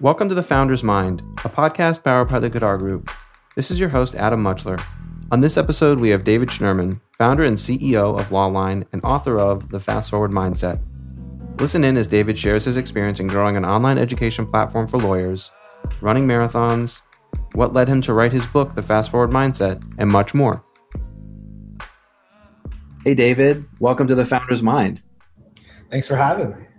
Welcome 0.00 0.30
to 0.30 0.34
The 0.34 0.42
Founder's 0.42 0.82
Mind, 0.82 1.20
a 1.44 1.50
podcast 1.50 2.02
powered 2.02 2.28
by 2.28 2.38
the 2.38 2.48
Goodar 2.48 2.78
Group. 2.78 3.10
This 3.54 3.70
is 3.70 3.78
your 3.78 3.90
host, 3.90 4.14
Adam 4.14 4.42
Mutchler. 4.42 4.82
On 5.30 5.42
this 5.42 5.58
episode, 5.58 6.00
we 6.00 6.08
have 6.08 6.24
David 6.24 6.48
Schnurman, 6.48 6.98
founder 7.18 7.44
and 7.44 7.58
CEO 7.58 8.18
of 8.18 8.30
Lawline 8.30 8.86
and 8.94 9.04
author 9.04 9.38
of 9.38 9.68
The 9.68 9.78
Fast 9.78 10.08
Forward 10.08 10.30
Mindset. 10.30 10.80
Listen 11.60 11.84
in 11.84 11.98
as 11.98 12.06
David 12.06 12.38
shares 12.38 12.64
his 12.64 12.78
experience 12.78 13.20
in 13.20 13.26
growing 13.26 13.58
an 13.58 13.66
online 13.66 13.98
education 13.98 14.46
platform 14.46 14.86
for 14.86 14.96
lawyers, 14.96 15.52
running 16.00 16.26
marathons, 16.26 17.02
what 17.52 17.74
led 17.74 17.86
him 17.86 18.00
to 18.00 18.14
write 18.14 18.32
his 18.32 18.46
book, 18.46 18.74
The 18.74 18.82
Fast 18.82 19.10
Forward 19.10 19.32
Mindset, 19.32 19.82
and 19.98 20.10
much 20.10 20.32
more. 20.32 20.64
Hey, 23.04 23.14
David, 23.14 23.66
welcome 23.80 24.06
to 24.06 24.14
The 24.14 24.24
Founder's 24.24 24.62
Mind. 24.62 25.02
Thanks 25.90 26.08
for 26.08 26.16
having 26.16 26.52
me. 26.52 26.69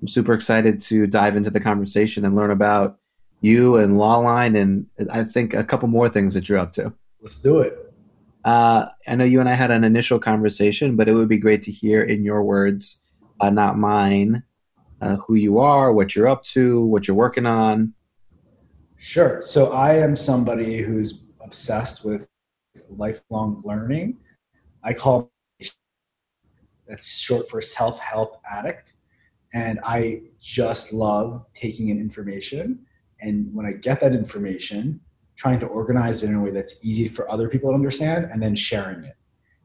I'm 0.00 0.08
super 0.08 0.34
excited 0.34 0.80
to 0.82 1.06
dive 1.06 1.36
into 1.36 1.50
the 1.50 1.60
conversation 1.60 2.24
and 2.24 2.36
learn 2.36 2.50
about 2.50 2.98
you 3.40 3.76
and 3.76 3.96
Lawline 3.96 4.60
and 4.60 4.86
I 5.10 5.24
think 5.24 5.54
a 5.54 5.64
couple 5.64 5.88
more 5.88 6.08
things 6.08 6.34
that 6.34 6.48
you're 6.48 6.58
up 6.58 6.72
to. 6.72 6.92
Let's 7.20 7.38
do 7.38 7.60
it. 7.60 7.92
Uh, 8.44 8.86
I 9.08 9.16
know 9.16 9.24
you 9.24 9.40
and 9.40 9.48
I 9.48 9.54
had 9.54 9.70
an 9.70 9.82
initial 9.82 10.18
conversation, 10.18 10.96
but 10.96 11.08
it 11.08 11.14
would 11.14 11.28
be 11.28 11.38
great 11.38 11.64
to 11.64 11.72
hear 11.72 12.02
in 12.02 12.24
your 12.24 12.44
words, 12.44 13.02
uh, 13.40 13.50
not 13.50 13.76
mine, 13.76 14.44
uh, 15.00 15.16
who 15.16 15.34
you 15.34 15.58
are, 15.58 15.92
what 15.92 16.14
you're 16.14 16.28
up 16.28 16.44
to, 16.44 16.84
what 16.86 17.08
you're 17.08 17.16
working 17.16 17.46
on. 17.46 17.92
Sure. 18.96 19.42
So 19.42 19.72
I 19.72 19.94
am 19.96 20.14
somebody 20.14 20.78
who's 20.78 21.24
obsessed 21.40 22.04
with 22.04 22.28
lifelong 22.88 23.62
learning. 23.64 24.18
I 24.82 24.92
call 24.94 25.32
that's 26.86 27.18
short 27.18 27.48
for 27.48 27.60
self 27.60 27.98
help 27.98 28.40
addict. 28.48 28.92
And 29.56 29.80
I 29.82 30.20
just 30.38 30.92
love 30.92 31.46
taking 31.54 31.88
in 31.88 31.98
information. 31.98 32.78
And 33.22 33.48
when 33.54 33.64
I 33.64 33.72
get 33.72 34.00
that 34.00 34.12
information, 34.12 35.00
trying 35.34 35.58
to 35.60 35.66
organize 35.66 36.22
it 36.22 36.26
in 36.28 36.34
a 36.34 36.42
way 36.42 36.50
that's 36.50 36.76
easy 36.82 37.08
for 37.08 37.30
other 37.30 37.48
people 37.48 37.70
to 37.70 37.74
understand 37.74 38.28
and 38.30 38.42
then 38.42 38.54
sharing 38.54 39.02
it. 39.04 39.16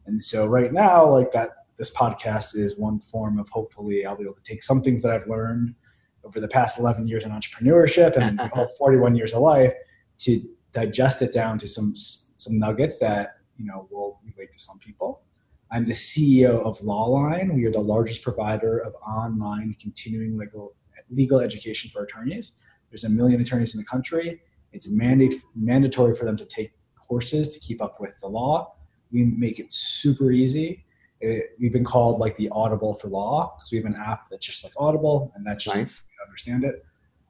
And 0.06 0.23
so 0.23 0.45
right 0.45 0.72
now, 0.72 1.09
like 1.09 1.31
that, 1.31 1.50
this 1.78 1.94
podcast 1.94 2.56
is 2.56 2.78
one 2.78 3.02
form 3.02 3.38
of 3.38 3.50
hopefully 3.50 4.06
I'll 4.06 4.16
be 4.16 4.23
able 4.23 4.36
to 4.36 4.44
take 4.44 4.64
some 4.64 4.81
things 4.81 5.03
that 5.03 5.12
I've 5.12 5.28
learned 5.28 5.75
over 6.23 6.39
the 6.39 6.47
past 6.47 6.80
11 6.80 7.09
years 7.09 7.25
in 7.25 7.31
entrepreneurship 7.31 8.16
and 8.16 8.39
41 8.78 9.14
years 9.17 9.34
of 9.34 9.42
life 9.42 9.73
to 10.19 10.42
digest 10.72 11.22
it 11.22 11.34
down 11.34 11.59
to 11.59 11.67
some 11.67 11.94
some 11.95 12.58
nuggets 12.58 12.97
that 13.00 13.39
you 13.58 13.66
know 13.66 13.89
will 13.92 14.22
relate 14.23 14.53
to 14.53 14.59
some 14.59 14.80
people 14.80 15.23
I'm 15.72 15.86
the 15.86 15.94
CEO 15.94 16.61
of 16.66 16.80
Lawline. 16.80 17.53
We 17.53 17.64
are 17.66 17.72
the 17.72 17.80
largest 17.80 18.23
provider 18.23 18.80
of 18.80 18.94
online 18.95 19.73
continuing 19.80 20.38
legal, 20.38 20.75
legal 21.09 21.39
education 21.39 21.89
for 21.89 22.03
attorneys. 22.03 22.53
There's 22.89 23.05
a 23.05 23.09
million 23.09 23.39
attorneys 23.39 23.73
in 23.73 23.80
the 23.80 23.86
country. 23.86 24.41
It's 24.73 24.89
mandate, 24.89 25.36
mandatory 25.55 26.13
for 26.13 26.25
them 26.25 26.36
to 26.36 26.45
take 26.45 26.73
courses 26.97 27.47
to 27.50 27.59
keep 27.59 27.81
up 27.81 28.02
with 28.02 28.11
the 28.19 28.28
law. 28.28 28.75
We 29.13 29.23
make 29.23 29.59
it 29.59 29.72
super 29.72 30.31
easy. 30.31 30.83
It, 31.22 31.52
we've 31.58 31.72
been 31.72 31.85
called 31.85 32.19
like 32.19 32.35
the 32.35 32.50
Audible 32.50 32.94
for 32.94 33.08
law. 33.08 33.56
So 33.59 33.69
we 33.72 33.78
have 33.78 33.85
an 33.85 33.95
app 33.95 34.30
that's 34.30 34.45
just 34.45 34.66
like 34.66 34.73
Audible, 34.75 35.31
and 35.35 35.45
that's 35.45 35.63
just 35.63 35.78
nice. 35.78 36.03
understand 36.28 36.66
it. 36.66 36.83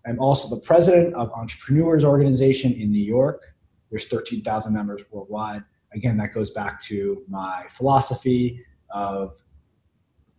I'm 0.08 0.20
also 0.20 0.50
the 0.50 0.61
president 0.61 1.14
of 1.14 1.31
Entrepreneurs 1.33 2.03
Organization 2.03 2.73
in 2.73 2.92
New 2.92 3.03
York. 3.03 3.44
There's 3.92 4.08
13,000 4.08 4.73
members 4.73 5.03
worldwide 5.11 5.64
again, 5.94 6.17
that 6.17 6.34
goes 6.34 6.52
back 6.52 6.80
to 6.81 7.23
my 7.28 7.66
philosophy 7.70 8.64
of 8.89 9.42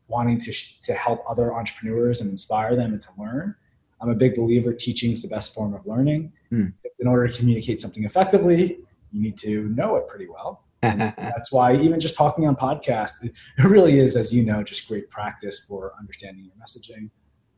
wanting 0.09 0.41
to, 0.41 0.53
to 0.83 0.94
help 0.94 1.22
other 1.28 1.55
entrepreneurs 1.55 2.20
and 2.20 2.31
inspire 2.31 2.77
them 2.77 2.92
and 2.92 3.03
to 3.03 3.09
learn. 3.19 3.55
I'm 4.00 4.11
a 4.11 4.14
big 4.14 4.34
believer 4.34 4.72
teaching 4.72 5.12
is 5.12 5.22
the 5.22 5.28
best 5.28 5.55
form 5.55 5.75
of 5.75 5.86
learning. 5.86 6.33
Mm. 6.53 6.72
In 6.98 7.06
order 7.06 7.28
to 7.28 7.36
communicate 7.36 7.81
something 7.81 8.05
effectively, 8.05 8.78
you 9.12 9.22
need 9.22 9.39
to 9.39 9.69
know 9.69 9.97
it 9.97 10.09
pretty 10.09 10.28
well. 10.28 10.64
that's 10.83 11.53
why 11.53 11.77
even 11.77 12.00
just 12.00 12.16
talking 12.16 12.47
on 12.47 12.56
podcasts, 12.56 13.22
it 13.22 13.32
really 13.62 14.00
is, 14.00 14.16
as 14.16 14.34
you 14.34 14.44
know, 14.44 14.65
just 14.65 14.88
great 14.88 15.09
practice 15.09 15.60
for 15.60 15.93
understanding 15.98 16.44
your 16.44 16.54
messaging. 16.54 17.09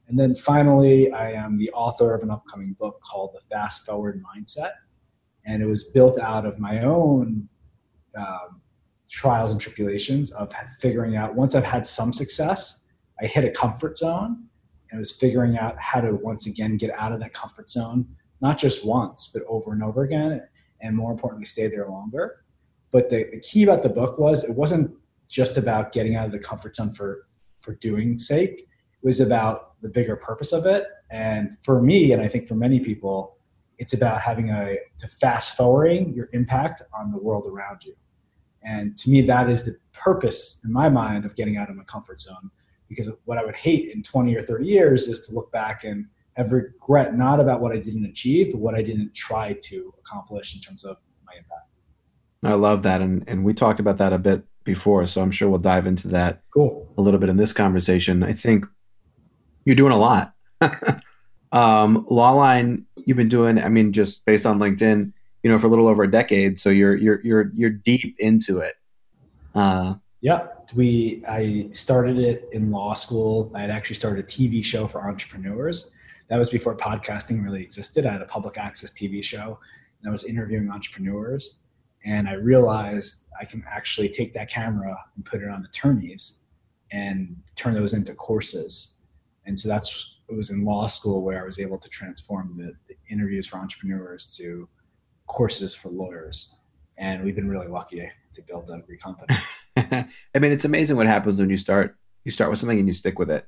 And 0.09 0.19
then 0.19 0.37
finally, 0.37 1.11
I 1.13 1.33
am 1.33 1.57
the 1.57 1.71
author 1.71 2.15
of 2.15 2.23
an 2.23 2.31
upcoming 2.31 2.75
book 2.75 3.01
called 3.01 3.35
The 3.35 3.41
Fast 3.49 3.87
Forward 3.87 4.23
Mindset. 4.23 4.73
And 5.47 5.63
it 5.63 5.67
was 5.67 5.85
built 5.85 6.19
out 6.19 6.45
of 6.45 6.59
my 6.59 6.83
own 6.83 7.49
um, 8.17 8.61
trials 9.11 9.51
and 9.51 9.61
tribulations 9.61 10.31
of 10.33 10.53
figuring 10.81 11.17
out 11.17 11.35
once 11.35 11.55
I've 11.55 11.65
had 11.65 11.87
some 11.87 12.13
success, 12.13 12.81
I 13.23 13.27
hit 13.27 13.45
a 13.45 13.51
comfort 13.51 13.99
zone 13.99 14.45
and 14.91 14.99
was 14.99 15.13
figuring 15.13 15.59
out 15.59 15.79
how 15.79 16.01
to 16.01 16.13
once 16.13 16.47
again 16.47 16.77
get 16.77 16.91
out 16.99 17.13
of 17.13 17.21
that 17.21 17.33
comfort 17.33 17.69
zone, 17.69 18.07
not 18.41 18.59
just 18.59 18.85
once, 18.85 19.31
but 19.33 19.43
over 19.49 19.73
and 19.73 19.83
over 19.83 20.03
again, 20.03 20.43
and 20.81 20.97
more 20.97 21.13
importantly, 21.13 21.45
stay 21.45 21.69
there 21.69 21.89
longer. 21.89 22.45
But 22.93 23.09
the, 23.09 23.29
the 23.33 23.41
key 23.41 23.65
about 23.65 23.83
the 23.83 23.89
book 23.89 24.19
was 24.19 24.45
it 24.45 24.55
wasn't 24.55 24.91
just 25.29 25.57
about 25.57 25.93
getting 25.93 26.17
out 26.17 26.27
of 26.27 26.33
the 26.33 26.39
comfort 26.39 26.77
zone 26.77 26.93
for 26.93 27.27
for 27.61 27.75
doing 27.77 28.19
sake. 28.19 28.61
It 28.61 29.07
was 29.07 29.21
about 29.21 29.81
the 29.81 29.89
bigger 29.89 30.17
purpose 30.17 30.53
of 30.53 30.67
it. 30.67 30.85
And 31.11 31.57
for 31.63 31.81
me, 31.81 32.13
and 32.13 32.23
I 32.23 32.29
think 32.29 32.47
for 32.47 32.55
many 32.55 32.79
people, 32.79 33.39
it's 33.79 33.95
about 33.95 34.21
having 34.21 34.51
a 34.51 34.77
to 34.99 35.09
fast 35.09 35.57
forwarding 35.57 36.13
your 36.15 36.29
impact 36.33 36.83
on 36.99 37.11
the 37.11 37.19
world 37.19 37.47
around 37.47 37.85
you. 37.85 37.95
And 38.65 38.97
to 38.99 39.11
me, 39.11 39.23
that 39.23 39.51
is 39.51 39.63
the 39.63 39.77
purpose 39.93 40.61
in 40.65 40.73
my 40.73 40.89
mind 40.89 41.25
of 41.25 41.37
getting 41.37 41.57
out 41.57 41.71
of 41.71 41.77
my 41.77 41.85
comfort 41.85 42.21
zone. 42.21 42.51
Because 42.89 43.09
what 43.25 43.39
I 43.39 43.45
would 43.45 43.57
hate 43.57 43.91
in 43.95 44.03
20 44.03 44.35
or 44.35 44.43
30 44.43 44.67
years 44.67 45.09
is 45.09 45.27
to 45.27 45.35
look 45.35 45.51
back 45.53 45.85
and 45.85 46.07
have 46.35 46.53
regret 46.53 47.17
not 47.17 47.41
about 47.41 47.61
what 47.61 47.73
I 47.73 47.79
didn't 47.79 48.05
achieve, 48.05 48.53
but 48.53 48.59
what 48.59 48.75
I 48.75 48.83
didn't 48.83 49.15
try 49.15 49.55
to 49.63 49.95
accomplish 49.99 50.55
in 50.55 50.61
terms 50.61 50.85
of 50.85 50.97
my 51.25 51.33
impact. 51.33 51.69
I 52.43 52.55
love 52.55 52.83
that. 52.83 53.01
And, 53.01 53.25
and 53.27 53.45
we 53.45 53.55
talked 53.55 53.81
about 53.81 53.99
that 53.99 54.13
a 54.13 54.19
bit 54.19 54.45
before, 54.65 55.07
so 55.07 55.23
I'm 55.23 55.31
sure 55.31 55.49
we'll 55.49 55.59
dive 55.59 55.87
into 55.87 56.09
that 56.09 56.43
cool. 56.53 56.93
a 56.99 57.03
little 57.03 57.21
bit 57.21 57.29
in 57.29 57.37
this 57.37 57.53
conversation. 57.53 58.23
I 58.23 58.33
think 58.33 58.67
you're 59.65 59.77
doing 59.77 59.93
a 59.93 59.99
lot. 59.99 60.35
um, 61.53 62.05
Lawline, 62.11 62.85
you've 62.97 63.17
been 63.17 63.29
doing, 63.29 63.59
I 63.59 63.69
mean, 63.69 63.93
just 63.93 64.25
based 64.25 64.47
on 64.47 64.59
LinkedIn, 64.59 65.13
you 65.45 65.51
know 65.51 65.59
for 65.59 65.67
a 65.67 65.71
little 65.71 65.87
over 65.87 66.03
a 66.03 66.11
decade. 66.11 66.59
So 66.59 66.71
you're 66.71 66.97
you're 66.97 67.21
you're 67.23 67.53
you're 67.55 67.71
deep 67.71 68.17
into 68.19 68.59
it. 68.59 68.75
Uh, 69.55 69.95
yeah. 70.21 70.49
We 70.75 71.23
i 71.29 71.69
started 71.71 72.19
it 72.19 72.49
in 72.53 72.71
law 72.71 72.95
school. 72.95 73.53
I 73.55 73.61
had 73.61 73.71
actually 73.71 73.97
started 73.97 74.25
a 74.25 74.27
tv 74.27 74.65
show 74.65 74.87
for 74.87 75.07
entrepreneurs. 75.07 75.91
That 76.29 76.39
was 76.39 76.49
before 76.49 76.75
podcasting 76.75 77.45
really 77.45 77.63
existed. 77.63 78.07
I 78.07 78.13
had 78.13 78.23
a 78.23 78.27
public 78.27 78.57
access 78.57 78.91
tv 78.91 79.23
show 79.23 79.59
and 80.01 80.09
i 80.09 80.11
was 80.11 80.25
interviewing 80.25 80.71
entrepreneurs. 80.71 81.59
And 82.07 82.27
i 82.27 82.33
realized 82.33 83.27
i 83.39 83.45
can 83.45 83.63
actually 83.71 84.09
take 84.09 84.33
that 84.33 84.49
camera 84.49 84.97
and 85.15 85.25
put 85.27 85.43
it 85.43 85.51
on 85.51 85.63
attorneys 85.67 86.35
and 86.91 87.37
turn 87.55 87.75
those 87.75 87.93
into 87.93 88.15
courses. 88.15 88.93
And 89.45 89.61
so 89.61 89.69
that's 89.69 90.17
it 90.31 90.35
was 90.35 90.49
in 90.49 90.65
law 90.65 90.87
school 90.87 91.21
where 91.23 91.43
i 91.43 91.45
was 91.45 91.59
able 91.59 91.77
to 91.77 91.89
transform 91.91 92.57
the, 92.57 92.73
the 92.89 92.97
interviews 93.11 93.47
for 93.47 93.59
entrepreneurs 93.59 94.35
to 94.39 94.67
courses 95.27 95.75
for 95.75 95.89
lawyers. 95.89 96.55
And 96.97 97.25
we've 97.25 97.35
been 97.35 97.49
really 97.49 97.67
lucky 97.67 98.09
to 98.35 98.43
build 98.43 98.71
a 98.71 98.79
great 98.79 99.03
company. 99.03 99.37
I 99.77 100.39
mean, 100.39 100.53
it's 100.53 100.65
amazing 100.65 100.97
what 100.97 101.07
happens 101.07 101.39
when 101.39 101.51
you 101.51 101.59
start 101.59 101.97
you 102.25 102.31
start 102.31 102.51
with 102.51 102.59
something 102.59 102.79
and 102.79 102.89
you 102.89 102.95
stick 102.95 103.19
with 103.19 103.31
it. 103.31 103.47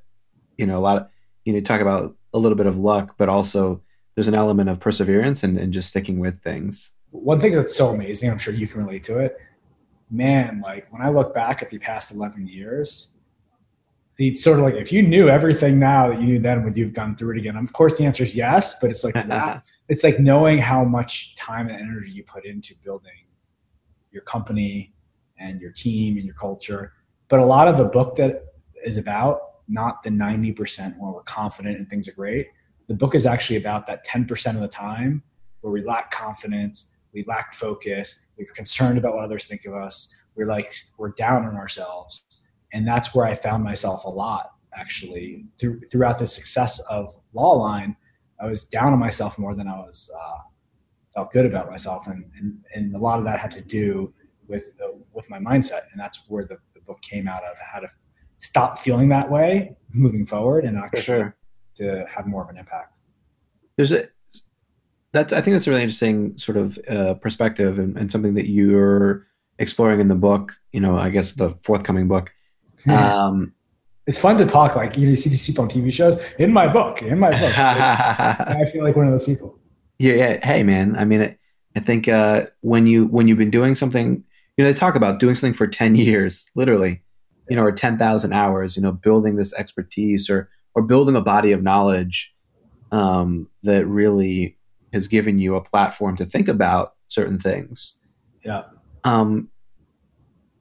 You 0.59 0.67
know, 0.67 0.79
a 0.79 0.81
lot 0.81 0.99
of 0.99 1.09
you 1.45 1.53
know, 1.53 1.61
talk 1.61 1.81
about 1.81 2.15
a 2.35 2.39
little 2.39 2.57
bit 2.57 2.67
of 2.67 2.77
luck, 2.77 3.15
but 3.17 3.29
also 3.29 3.81
there's 4.15 4.29
an 4.29 4.35
element 4.35 4.69
of 4.69 4.81
perseverance 4.81 5.45
and, 5.45 5.57
and 5.59 5.73
just 5.73 5.89
sticking 5.89 6.19
with 6.19 6.43
things. 6.43 6.93
One 7.11 7.41
thing 7.41 7.53
that's 7.53 7.75
so 7.75 7.89
amazing, 7.89 8.31
I'm 8.31 8.39
sure 8.39 8.53
you 8.53 8.67
can 8.67 8.85
relate 8.85 9.05
to 9.05 9.19
it. 9.19 9.39
Man, 10.11 10.61
like 10.63 10.93
when 10.93 11.03
I 11.03 11.09
look 11.09 11.35
back 11.35 11.63
at 11.63 11.71
the 11.71 11.79
past 11.79 12.11
11 12.11 12.49
years, 12.49 13.09
it's 14.19 14.43
sort 14.43 14.59
of 14.59 14.65
like 14.65 14.75
if 14.75 14.93
you 14.93 15.03
knew 15.03 15.29
everything 15.29 15.79
now 15.79 16.09
that 16.09 16.21
you 16.21 16.27
knew 16.27 16.39
then, 16.39 16.65
would 16.65 16.77
you 16.77 16.85
have 16.85 16.95
gone 16.95 17.17
through 17.17 17.37
it 17.37 17.39
again? 17.39 17.57
Of 17.57 17.73
course, 17.73 17.99
the 17.99 18.05
answer 18.05 18.25
is 18.25 18.35
yes, 18.35 18.77
but 18.81 18.91
it's 18.91 19.05
like 19.05 19.15
it's 19.89 20.05
like 20.05 20.19
knowing 20.19 20.59
how 20.59 20.85
much 20.85 21.35
time 21.37 21.69
and 21.69 21.79
energy 21.79 22.11
you 22.11 22.25
put 22.25 22.45
into 22.45 22.75
building 22.83 23.13
your 24.11 24.23
company 24.23 24.95
and 25.39 25.61
your 25.61 25.73
team 25.73 26.17
and 26.17 26.25
your 26.25 26.35
culture. 26.35 26.93
But 27.29 27.41
a 27.41 27.45
lot 27.45 27.69
of 27.69 27.77
the 27.77 27.85
book 27.85 28.17
that 28.17 28.45
is 28.85 28.97
about 28.97 29.41
not 29.69 30.03
the 30.03 30.11
90% 30.11 30.97
where 30.99 31.11
we're 31.11 31.23
confident 31.25 31.77
and 31.77 31.89
things 31.91 32.09
are 32.09 32.13
great. 32.13 32.47
The 32.89 32.95
book 32.95 33.15
is 33.15 33.27
actually 33.27 33.57
about 33.57 33.87
that 33.89 34.07
10% 34.07 34.55
of 34.55 34.61
the 34.61 34.69
time 34.69 35.23
where 35.61 35.73
we 35.73 35.85
lack 35.85 36.11
confidence, 36.11 36.91
we 37.13 37.25
lack 37.27 37.53
focus, 37.53 38.21
we're 38.39 38.47
concerned 38.55 38.97
about 38.97 39.15
what 39.15 39.25
others 39.25 39.47
think 39.47 39.65
of 39.67 39.75
us, 39.75 40.09
we're 40.37 40.47
like 40.47 40.73
we're 40.99 41.11
down 41.11 41.45
on 41.45 41.57
ourselves. 41.57 42.25
And 42.77 42.87
that's 42.87 43.15
where 43.15 43.25
I 43.25 43.35
found 43.35 43.65
myself 43.65 44.05
a 44.05 44.09
lot 44.09 44.53
actually 44.75 45.47
through, 45.59 45.81
throughout 45.91 46.19
the 46.19 46.27
success 46.27 46.79
of 46.81 47.17
Lawline 47.35 47.97
I 48.41 48.47
was 48.47 48.65
down 48.65 48.93
on 48.93 48.99
myself 48.99 49.39
more 49.39 49.55
than 49.55 49.69
I 49.69 49.77
was 49.77 50.11
uh, 50.15 50.39
felt 51.15 51.33
good 51.33 51.47
about 51.47 51.71
myself, 51.71 52.07
and, 52.07 52.25
and 52.39 52.59
and 52.75 52.95
a 52.95 52.99
lot 52.99 53.19
of 53.19 53.25
that 53.25 53.41
had 53.41 53.51
to 53.53 53.63
do 53.63 54.13
with 54.47 54.73
uh, 54.83 54.89
with 55.13 55.29
my 55.31 55.39
mindset, 55.39 55.85
and 55.93 56.01
that's 56.01 56.25
where 56.29 56.45
the, 56.45 56.59
the, 56.75 56.81
book 56.81 57.01
came 57.03 57.27
out 57.27 57.43
of 57.43 57.57
how 57.59 57.81
to 57.81 57.89
stop 58.39 58.79
feeling 58.79 59.09
that 59.09 59.29
way 59.31 59.75
moving 59.93 60.27
forward, 60.27 60.65
and 60.65 60.77
actually 60.77 61.03
sure. 61.03 61.37
to 61.77 62.05
have 62.09 62.27
more 62.27 62.43
of 62.45 62.51
an 62.51 62.59
impact. 62.59 62.93
There's 63.77 63.93
a 63.93 64.09
that's 65.13 65.33
I 65.33 65.41
think 65.41 65.55
that's 65.55 65.67
a 65.67 65.71
really 65.71 65.83
interesting 65.83 66.37
sort 66.37 66.59
of 66.59 66.79
uh, 66.89 67.15
perspective 67.15 67.79
and, 67.79 67.97
and, 67.97 68.13
something 68.13 68.35
that 68.35 68.49
you're 68.49 69.27
exploring 69.59 70.01
in 70.01 70.09
the 70.09 70.15
book. 70.15 70.55
You 70.73 70.81
know, 70.81 70.99
I 70.99 71.09
guess 71.09 71.33
the 71.33 71.51
forthcoming 71.63 72.07
book. 72.07 72.33
Um, 72.89 73.53
it's 74.07 74.19
fun 74.19 74.37
to 74.39 74.47
talk 74.47 74.77
like 74.77 74.97
you, 74.97 75.05
know, 75.05 75.11
you 75.11 75.17
see 75.17 75.31
these 75.31 75.45
people 75.45 75.65
on 75.65 75.71
TV 75.71 75.93
shows. 75.93 76.17
In 76.39 76.53
my 76.53 76.67
book, 76.73 77.03
in 77.03 77.19
my 77.19 77.31
book, 77.31 77.41
like, 77.41 77.57
I 77.59 78.71
feel 78.73 78.85
like 78.85 78.97
one 78.97 79.07
of 79.07 79.13
those 79.13 79.25
people. 79.25 79.59
Yeah, 79.99 80.15
yeah. 80.15 80.47
Hey, 80.47 80.63
man. 80.63 80.97
I 80.97 81.05
mean, 81.05 81.37
I 81.75 81.81
think 81.81 82.09
uh, 82.09 82.47
when 82.61 82.87
you 82.87 83.07
when 83.07 83.29
you've 83.29 83.39
been 83.39 83.51
doing 83.51 83.75
something, 83.75 84.23
you 84.57 84.65
know, 84.65 84.73
they 84.73 84.79
talk 84.79 84.95
about 84.95 85.19
doing 85.19 85.35
something 85.35 85.55
for 85.55 85.67
ten 85.67 85.97
years, 85.97 86.47
literally, 86.55 87.03
you 87.49 87.57
know, 87.57 87.63
or 87.63 87.73
ten 87.73 87.99
thousand 87.99 88.33
hours. 88.33 88.77
You 88.77 88.83
know, 88.83 88.93
building 88.93 89.37
this 89.37 89.53
expertise 89.55 90.31
or 90.31 90.49
or 90.75 90.83
building 90.83 91.17
a 91.17 91.21
body 91.21 91.53
of 91.53 91.63
knowledge 91.63 92.33
um, 92.93 93.49
that 93.63 93.87
really 93.87 94.57
has 94.93 95.09
given 95.09 95.39
you 95.39 95.57
a 95.57 95.61
platform 95.63 96.17
to 96.17 96.25
think 96.25 96.49
about 96.49 96.95
certain 97.09 97.39
things. 97.39 97.95
Yeah. 98.45 98.63
Um, 99.05 99.49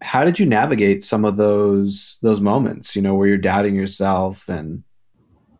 how 0.01 0.23
did 0.23 0.39
you 0.39 0.45
navigate 0.45 1.05
some 1.05 1.25
of 1.25 1.37
those 1.37 2.17
those 2.21 2.41
moments? 2.41 2.95
You 2.95 3.01
know, 3.01 3.15
where 3.15 3.27
you're 3.27 3.37
doubting 3.37 3.75
yourself 3.75 4.47
and 4.47 4.83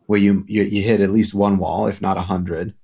where 0.06 0.20
you 0.20 0.44
you, 0.46 0.62
you 0.62 0.82
hit 0.82 1.00
at 1.00 1.12
least 1.12 1.34
one 1.34 1.58
wall, 1.58 1.86
if 1.86 2.00
not 2.00 2.16
a 2.16 2.22
hundred. 2.22 2.74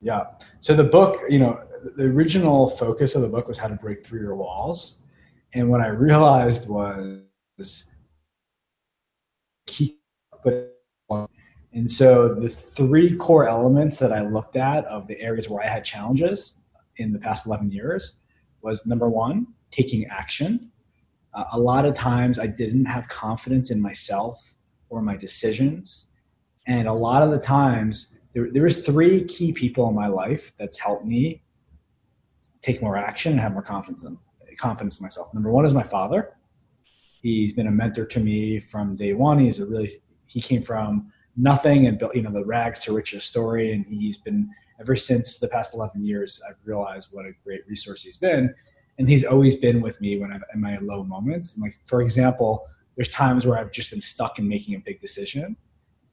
Yeah. 0.00 0.24
So 0.60 0.74
the 0.74 0.84
book, 0.84 1.22
you 1.28 1.38
know, 1.38 1.60
the 1.96 2.04
original 2.04 2.70
focus 2.70 3.14
of 3.14 3.22
the 3.22 3.28
book 3.28 3.48
was 3.48 3.58
how 3.58 3.68
to 3.68 3.74
break 3.74 4.04
through 4.04 4.20
your 4.20 4.36
walls, 4.36 5.00
and 5.54 5.68
what 5.70 5.80
I 5.80 5.88
realized 5.88 6.68
was 6.68 7.22
but 10.44 10.76
and 11.76 11.90
so 11.90 12.34
the 12.34 12.48
three 12.48 13.14
core 13.14 13.46
elements 13.46 13.98
that 13.98 14.10
I 14.10 14.26
looked 14.26 14.56
at 14.56 14.86
of 14.86 15.06
the 15.06 15.20
areas 15.20 15.50
where 15.50 15.62
I 15.62 15.68
had 15.68 15.84
challenges 15.84 16.54
in 16.96 17.12
the 17.12 17.18
past 17.18 17.46
11 17.46 17.70
years 17.70 18.16
was 18.62 18.86
number 18.86 19.10
one, 19.10 19.48
taking 19.70 20.06
action. 20.06 20.72
Uh, 21.36 21.44
a 21.52 21.58
lot 21.58 21.84
of 21.84 21.94
times 21.94 22.38
I 22.38 22.46
didn't 22.46 22.86
have 22.86 23.06
confidence 23.08 23.70
in 23.70 23.80
myself 23.80 24.54
or 24.88 25.02
my 25.02 25.16
decisions. 25.16 26.06
And 26.66 26.88
a 26.88 26.92
lot 26.92 27.22
of 27.22 27.30
the 27.30 27.38
times 27.38 28.16
there, 28.34 28.50
there 28.50 28.62
was 28.62 28.78
three 28.78 29.24
key 29.24 29.52
people 29.52 29.88
in 29.88 29.94
my 29.94 30.08
life 30.08 30.52
that's 30.58 30.78
helped 30.78 31.04
me 31.04 31.42
take 32.62 32.82
more 32.82 32.96
action 32.96 33.32
and 33.32 33.40
have 33.40 33.52
more 33.52 33.62
confidence 33.62 34.04
in, 34.04 34.18
confidence 34.56 34.98
in 34.98 35.04
myself. 35.04 35.32
Number 35.34 35.50
one 35.50 35.64
is 35.64 35.74
my 35.74 35.82
father. 35.82 36.32
He's 37.22 37.52
been 37.52 37.66
a 37.66 37.70
mentor 37.70 38.06
to 38.06 38.20
me 38.20 38.58
from 38.58 38.96
day 38.96 39.12
one. 39.12 39.38
He's 39.38 39.58
a 39.58 39.66
really, 39.66 39.90
he 40.26 40.40
came 40.40 40.62
from 40.62 41.12
nothing 41.36 41.86
and 41.86 41.98
built, 41.98 42.16
you 42.16 42.22
know, 42.22 42.32
the 42.32 42.44
rags 42.44 42.80
to 42.84 42.92
riches 42.92 43.24
story. 43.24 43.72
And 43.72 43.84
he's 43.86 44.16
been, 44.16 44.48
ever 44.80 44.96
since 44.96 45.38
the 45.38 45.48
past 45.48 45.74
11 45.74 46.04
years, 46.04 46.40
I've 46.48 46.56
realized 46.64 47.08
what 47.10 47.26
a 47.26 47.32
great 47.44 47.66
resource 47.68 48.02
he's 48.02 48.16
been. 48.16 48.54
And 48.98 49.08
he's 49.08 49.24
always 49.24 49.54
been 49.56 49.80
with 49.80 50.00
me 50.00 50.18
when 50.18 50.32
I'm 50.32 50.42
in 50.54 50.60
my 50.60 50.78
low 50.78 51.04
moments. 51.04 51.58
like, 51.58 51.78
for 51.84 52.00
example, 52.00 52.66
there's 52.96 53.10
times 53.10 53.46
where 53.46 53.58
I've 53.58 53.70
just 53.70 53.90
been 53.90 54.00
stuck 54.00 54.38
in 54.38 54.48
making 54.48 54.74
a 54.74 54.78
big 54.78 55.00
decision. 55.00 55.56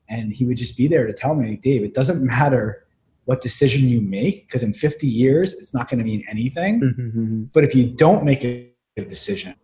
And 0.10 0.34
he 0.34 0.46
would 0.46 0.58
just 0.58 0.76
be 0.76 0.88
there 0.88 1.08
to 1.08 1.14
tell 1.14 1.34
me, 1.34 1.56
Dave, 1.56 1.84
it 1.84 1.94
doesn't 1.94 2.22
matter 2.22 2.86
what 3.26 3.40
decision 3.42 3.88
you 3.88 4.02
make, 4.02 4.48
because 4.48 4.64
in 4.64 4.74
50 4.74 5.08
years, 5.08 5.54
it's 5.54 5.74
not 5.74 5.88
going 5.88 6.00
to 6.00 6.04
mean 6.04 6.26
anything. 6.30 6.82
Mm-hmm, 6.82 7.02
mm-hmm. 7.02 7.44
But 7.54 7.64
if 7.64 7.74
you 7.74 7.86
don't 7.86 8.26
make 8.26 8.44
a 8.44 8.70
decision, 8.98 9.56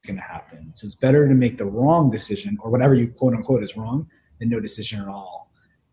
it's 0.00 0.08
going 0.08 0.16
to 0.16 0.22
happen. 0.22 0.70
So 0.74 0.86
it's 0.86 0.94
better 0.94 1.28
to 1.28 1.34
make 1.34 1.58
the 1.58 1.66
wrong 1.66 2.10
decision 2.10 2.56
or 2.62 2.70
whatever 2.70 2.94
you 2.94 3.08
quote 3.08 3.34
unquote 3.34 3.62
is 3.62 3.76
wrong 3.76 4.08
than 4.38 4.48
no 4.48 4.58
decision 4.58 5.00
at 5.00 5.08
all. 5.08 5.50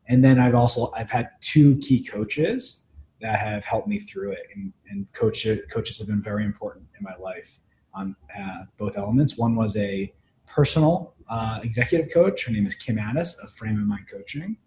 And 0.07 0.23
then 0.23 0.39
I've 0.39 0.55
also 0.55 0.91
I've 0.95 1.09
had 1.09 1.29
two 1.41 1.77
key 1.77 2.03
coaches 2.03 2.81
that 3.21 3.39
have 3.39 3.63
helped 3.65 3.87
me 3.87 3.99
through 3.99 4.31
it, 4.31 4.47
and, 4.55 4.73
and 4.89 5.11
coach, 5.13 5.47
coaches 5.69 5.97
have 5.99 6.07
been 6.07 6.21
very 6.21 6.45
important 6.45 6.85
in 6.97 7.03
my 7.03 7.15
life 7.17 7.59
on 7.93 8.15
uh, 8.37 8.63
both 8.77 8.97
elements. 8.97 9.37
One 9.37 9.55
was 9.55 9.75
a 9.77 10.13
personal 10.47 11.13
uh, 11.29 11.59
executive 11.63 12.11
coach. 12.11 12.45
Her 12.45 12.51
name 12.51 12.65
is 12.65 12.75
Kim 12.75 12.99
Ades 12.99 13.35
of 13.35 13.51
Frame 13.51 13.79
of 13.79 13.87
Mind 13.87 14.07
Coaching, 14.09 14.57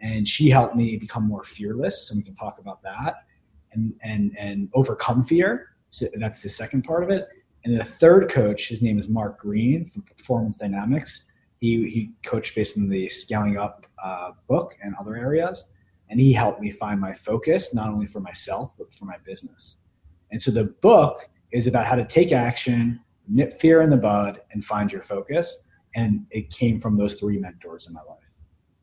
and 0.00 0.26
she 0.26 0.48
helped 0.48 0.76
me 0.76 0.96
become 0.96 1.26
more 1.26 1.44
fearless. 1.44 2.08
So 2.08 2.14
we 2.14 2.22
can 2.22 2.34
talk 2.34 2.58
about 2.58 2.82
that 2.82 3.24
and 3.72 3.94
and 4.02 4.36
and 4.38 4.68
overcome 4.74 5.24
fear. 5.24 5.70
So 5.90 6.06
that's 6.18 6.42
the 6.42 6.48
second 6.48 6.82
part 6.82 7.02
of 7.02 7.10
it. 7.10 7.28
And 7.64 7.78
the 7.78 7.84
third 7.84 8.30
coach, 8.30 8.68
his 8.68 8.82
name 8.82 8.98
is 8.98 9.08
Mark 9.08 9.40
Green 9.40 9.88
from 9.88 10.02
Performance 10.02 10.56
Dynamics. 10.56 11.26
He, 11.58 11.88
he 11.88 12.12
coached 12.24 12.54
based 12.54 12.78
on 12.78 12.88
the 12.88 13.08
Scaling 13.08 13.56
Up 13.56 13.86
uh, 14.02 14.32
book 14.46 14.76
and 14.82 14.94
other 15.00 15.16
areas. 15.16 15.68
And 16.08 16.20
he 16.20 16.32
helped 16.32 16.60
me 16.60 16.70
find 16.70 17.00
my 17.00 17.14
focus, 17.14 17.74
not 17.74 17.88
only 17.88 18.06
for 18.06 18.20
myself, 18.20 18.74
but 18.78 18.92
for 18.92 19.04
my 19.04 19.16
business. 19.24 19.78
And 20.30 20.40
so 20.40 20.50
the 20.50 20.64
book 20.64 21.18
is 21.52 21.66
about 21.66 21.86
how 21.86 21.94
to 21.94 22.04
take 22.04 22.32
action, 22.32 23.00
nip 23.28 23.58
fear 23.58 23.82
in 23.82 23.90
the 23.90 23.96
bud, 23.96 24.40
and 24.52 24.64
find 24.64 24.92
your 24.92 25.02
focus. 25.02 25.64
And 25.94 26.26
it 26.30 26.50
came 26.50 26.80
from 26.80 26.96
those 26.96 27.14
three 27.14 27.38
mentors 27.38 27.86
in 27.86 27.94
my 27.94 28.02
life. 28.02 28.18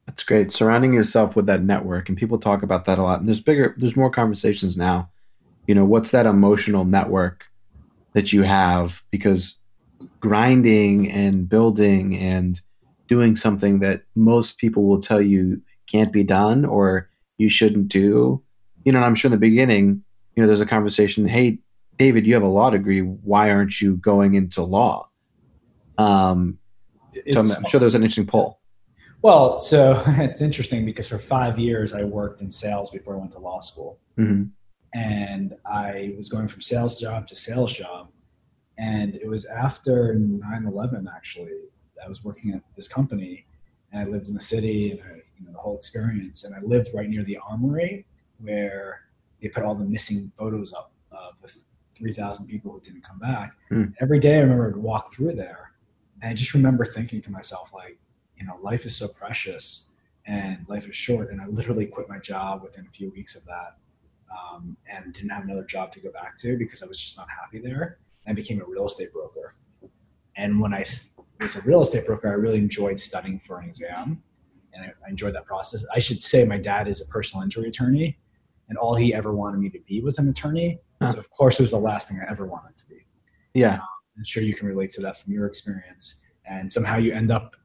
That's 0.05 0.23
great. 0.23 0.51
Surrounding 0.51 0.93
yourself 0.93 1.35
with 1.35 1.45
that 1.45 1.63
network, 1.63 2.09
and 2.09 2.17
people 2.17 2.37
talk 2.37 2.63
about 2.63 2.85
that 2.85 2.99
a 2.99 3.03
lot. 3.03 3.19
And 3.19 3.27
there's 3.27 3.41
bigger, 3.41 3.73
there's 3.77 3.95
more 3.95 4.09
conversations 4.09 4.75
now. 4.75 5.09
You 5.67 5.75
know, 5.75 5.85
what's 5.85 6.11
that 6.11 6.25
emotional 6.25 6.83
network 6.83 7.45
that 8.13 8.33
you 8.33 8.43
have 8.43 9.01
because 9.11 9.57
grinding 10.19 11.09
and 11.11 11.47
building 11.47 12.17
and 12.17 12.59
doing 13.07 13.35
something 13.35 13.79
that 13.79 14.03
most 14.15 14.57
people 14.57 14.83
will 14.83 14.99
tell 14.99 15.21
you 15.21 15.61
can't 15.87 16.11
be 16.11 16.23
done 16.23 16.65
or 16.65 17.09
you 17.37 17.49
shouldn't 17.49 17.87
do. 17.87 18.41
You 18.85 18.91
know, 18.91 18.99
I'm 18.99 19.15
sure 19.15 19.29
in 19.29 19.31
the 19.31 19.37
beginning, 19.37 20.03
you 20.35 20.43
know, 20.43 20.47
there's 20.47 20.61
a 20.61 20.65
conversation, 20.65 21.27
hey, 21.27 21.59
David, 21.97 22.25
you 22.25 22.33
have 22.33 22.43
a 22.43 22.47
law 22.47 22.69
degree. 22.69 23.01
Why 23.01 23.51
aren't 23.51 23.79
you 23.79 23.97
going 23.97 24.35
into 24.35 24.63
law? 24.63 25.09
Um, 25.97 26.57
so 27.31 27.39
I'm, 27.39 27.51
I'm, 27.51 27.67
sure 27.67 27.79
there's 27.79 27.95
an 27.95 28.01
interesting 28.01 28.25
poll. 28.25 28.59
Well, 29.21 29.59
so 29.59 30.01
it's 30.07 30.41
interesting 30.41 30.85
because 30.85 31.07
for 31.07 31.19
five 31.19 31.59
years 31.59 31.93
I 31.93 32.03
worked 32.03 32.41
in 32.41 32.49
sales 32.49 32.89
before 32.89 33.15
I 33.15 33.17
went 33.19 33.31
to 33.33 33.39
law 33.39 33.61
school. 33.61 33.99
Mm-hmm 34.17 34.43
and 34.93 35.55
I 35.65 36.13
was 36.15 36.29
going 36.29 36.47
from 36.47 36.61
sales 36.61 36.99
job 36.99 37.27
to 37.27 37.35
sales 37.35 37.73
job. 37.73 38.09
And 38.77 39.15
it 39.15 39.27
was 39.27 39.45
after 39.45 40.15
9 40.15 40.65
11, 40.65 41.09
actually, 41.13 41.51
I 42.03 42.07
was 42.07 42.23
working 42.23 42.53
at 42.53 42.61
this 42.75 42.87
company 42.87 43.45
and 43.91 44.01
I 44.01 44.11
lived 44.11 44.27
in 44.27 44.33
the 44.33 44.41
city 44.41 44.91
and 44.91 45.01
I, 45.01 45.21
you 45.43 45.47
know, 45.47 45.53
the 45.53 45.59
whole 45.59 45.75
experience. 45.75 46.43
And 46.45 46.55
I 46.55 46.59
lived 46.61 46.89
right 46.93 47.09
near 47.09 47.23
the 47.23 47.37
armory 47.37 48.05
where 48.39 49.01
they 49.41 49.49
put 49.49 49.63
all 49.63 49.75
the 49.75 49.83
missing 49.83 50.31
photos 50.37 50.73
up 50.73 50.93
of 51.11 51.39
the 51.41 51.53
3,000 51.95 52.47
people 52.47 52.71
who 52.71 52.79
didn't 52.79 53.03
come 53.03 53.19
back. 53.19 53.53
Mm. 53.71 53.93
Every 53.99 54.19
day 54.19 54.37
I 54.37 54.39
remember 54.39 54.71
to 54.71 54.79
walk 54.79 55.13
through 55.13 55.35
there. 55.35 55.71
And 56.21 56.31
I 56.31 56.33
just 56.33 56.53
remember 56.53 56.85
thinking 56.85 57.21
to 57.21 57.31
myself, 57.31 57.71
like, 57.73 57.97
you 58.37 58.45
know, 58.45 58.57
life 58.61 58.85
is 58.85 58.95
so 58.95 59.07
precious 59.07 59.89
and 60.25 60.65
life 60.69 60.87
is 60.87 60.95
short. 60.95 61.31
And 61.31 61.41
I 61.41 61.47
literally 61.47 61.85
quit 61.85 62.07
my 62.07 62.19
job 62.19 62.63
within 62.63 62.85
a 62.87 62.91
few 62.91 63.11
weeks 63.11 63.35
of 63.35 63.43
that 63.45 63.77
um, 64.31 64.77
and 64.89 65.13
didn't 65.13 65.29
have 65.29 65.43
another 65.43 65.65
job 65.65 65.91
to 65.93 65.99
go 65.99 66.11
back 66.11 66.37
to 66.37 66.57
because 66.57 66.81
I 66.81 66.85
was 66.85 66.99
just 66.99 67.17
not 67.17 67.27
happy 67.29 67.59
there. 67.59 67.97
I 68.25 68.33
became 68.33 68.61
a 68.61 68.65
real 68.65 68.85
estate 68.85 69.11
broker. 69.11 69.55
And 70.35 70.59
when 70.59 70.73
I 70.73 70.83
was 71.39 71.55
a 71.55 71.61
real 71.61 71.81
estate 71.81 72.05
broker, 72.05 72.29
I 72.29 72.33
really 72.33 72.57
enjoyed 72.57 72.99
studying 72.99 73.39
for 73.39 73.59
an 73.59 73.67
exam, 73.67 74.23
and 74.73 74.85
I, 74.85 75.09
enjoyed 75.09 75.35
that 75.35 75.45
process. 75.45 75.85
I 75.93 75.99
should 75.99 76.21
say 76.21 76.45
my 76.45 76.57
dad 76.57 76.87
is 76.87 77.01
a 77.01 77.05
personal 77.05 77.43
injury 77.43 77.67
attorney, 77.67 78.17
and 78.69 78.77
all 78.77 78.95
he 78.95 79.13
ever 79.13 79.33
wanted 79.33 79.59
me 79.59 79.69
to 79.69 79.79
be 79.87 80.01
was 80.01 80.17
an 80.17 80.29
attorney. 80.29 80.79
Huh. 81.01 81.11
So 81.11 81.19
of 81.19 81.29
course, 81.29 81.59
it 81.59 81.63
was 81.63 81.71
the 81.71 81.79
last 81.79 82.07
thing 82.07 82.19
I 82.19 82.29
ever 82.29 82.45
wanted 82.45 82.75
to 82.77 82.85
be. 82.87 83.05
Yeah, 83.53 83.75
um, 83.75 83.81
I'm 84.17 84.25
sure 84.25 84.43
you 84.43 84.55
can 84.55 84.67
relate 84.67 84.91
to 84.91 85.01
that 85.01 85.17
from 85.17 85.33
your 85.33 85.45
experience. 85.45 86.15
And 86.45 86.71
somehow 86.71 86.97
you 86.97 87.13
end 87.13 87.31
up, 87.31 87.55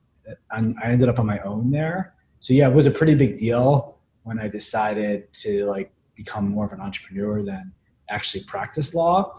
I 0.51 0.59
ended 0.85 1.09
up 1.09 1.19
on 1.19 1.27
my 1.27 1.41
own 1.41 1.71
there. 1.71 2.15
So 2.41 2.53
yeah, 2.53 2.69
it 2.69 2.75
was 2.75 2.87
a 2.87 2.91
pretty 2.91 3.15
big 3.15 3.39
deal 3.39 3.99
when 4.23 4.39
I 4.39 4.49
decided 4.49 5.33
to 5.35 5.67
like 5.67 5.93
become 6.15 6.49
more 6.49 6.67
of 6.67 6.73
an 6.73 6.81
entrepreneur 6.81 7.43
than 7.43 7.73
actually 8.11 8.45
practice 8.45 8.95
law. 8.95 9.37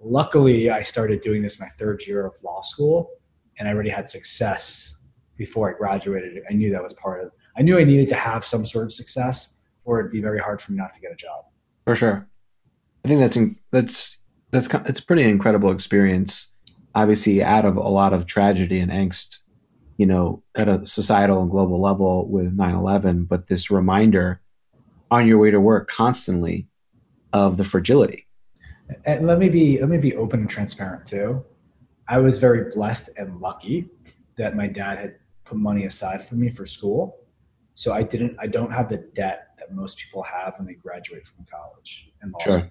Luckily, 0.00 0.70
I 0.70 0.82
started 0.82 1.20
doing 1.20 1.42
this 1.42 1.60
my 1.60 1.68
third 1.78 2.04
year 2.06 2.26
of 2.26 2.34
law 2.42 2.60
school, 2.60 3.10
and 3.58 3.68
I 3.68 3.72
already 3.72 3.90
had 3.90 4.08
success 4.08 4.96
before 5.44 5.68
I 5.68 5.76
graduated. 5.76 6.40
I 6.48 6.52
knew 6.52 6.70
that 6.70 6.82
was 6.82 6.92
part 6.92 7.24
of. 7.24 7.32
I 7.58 7.62
knew 7.62 7.76
I 7.76 7.82
needed 7.82 8.08
to 8.10 8.14
have 8.14 8.44
some 8.44 8.64
sort 8.64 8.84
of 8.84 8.92
success, 8.92 9.58
or 9.84 9.98
it'd 9.98 10.12
be 10.12 10.20
very 10.20 10.38
hard 10.38 10.62
for 10.62 10.70
me 10.70 10.78
not 10.78 10.94
to 10.94 11.00
get 11.00 11.10
a 11.10 11.16
job. 11.16 11.46
For 11.84 11.96
sure, 11.96 12.28
I 13.04 13.08
think 13.08 13.20
that's 13.20 13.38
that's 13.72 14.18
that's 14.52 14.68
it's 14.88 15.00
pretty 15.00 15.24
incredible 15.24 15.72
experience. 15.72 16.52
Obviously, 16.94 17.42
out 17.42 17.64
of 17.64 17.76
a 17.76 17.88
lot 17.88 18.12
of 18.12 18.26
tragedy 18.26 18.78
and 18.78 18.92
angst, 18.92 19.38
you 19.96 20.06
know, 20.06 20.44
at 20.54 20.68
a 20.68 20.86
societal 20.86 21.42
and 21.42 21.50
global 21.50 21.80
level 21.80 22.28
with 22.28 22.56
9/11, 22.56 23.26
but 23.26 23.48
this 23.48 23.68
reminder 23.68 24.40
on 25.10 25.26
your 25.26 25.38
way 25.38 25.50
to 25.50 25.60
work 25.60 25.88
constantly 25.88 26.68
of 27.32 27.56
the 27.56 27.64
fragility. 27.64 28.28
And 29.04 29.26
let 29.26 29.38
me 29.40 29.48
be 29.48 29.80
let 29.80 29.88
me 29.88 29.98
be 29.98 30.14
open 30.14 30.40
and 30.40 30.48
transparent 30.48 31.04
too. 31.04 31.44
I 32.06 32.18
was 32.18 32.38
very 32.38 32.70
blessed 32.70 33.10
and 33.16 33.40
lucky 33.40 33.88
that 34.36 34.56
my 34.56 34.66
dad 34.66 34.98
had 34.98 35.14
put 35.44 35.58
money 35.58 35.84
aside 35.86 36.26
for 36.26 36.34
me 36.34 36.48
for 36.48 36.66
school. 36.66 37.18
So 37.74 37.92
I 37.92 38.02
didn't, 38.02 38.36
I 38.38 38.46
don't 38.46 38.70
have 38.70 38.88
the 38.88 38.98
debt 39.14 39.48
that 39.58 39.74
most 39.74 39.98
people 39.98 40.22
have 40.22 40.54
when 40.58 40.66
they 40.66 40.74
graduate 40.74 41.26
from 41.26 41.46
college 41.50 42.10
and 42.20 42.32
law 42.32 42.38
Sure. 42.40 42.58
school. 42.58 42.70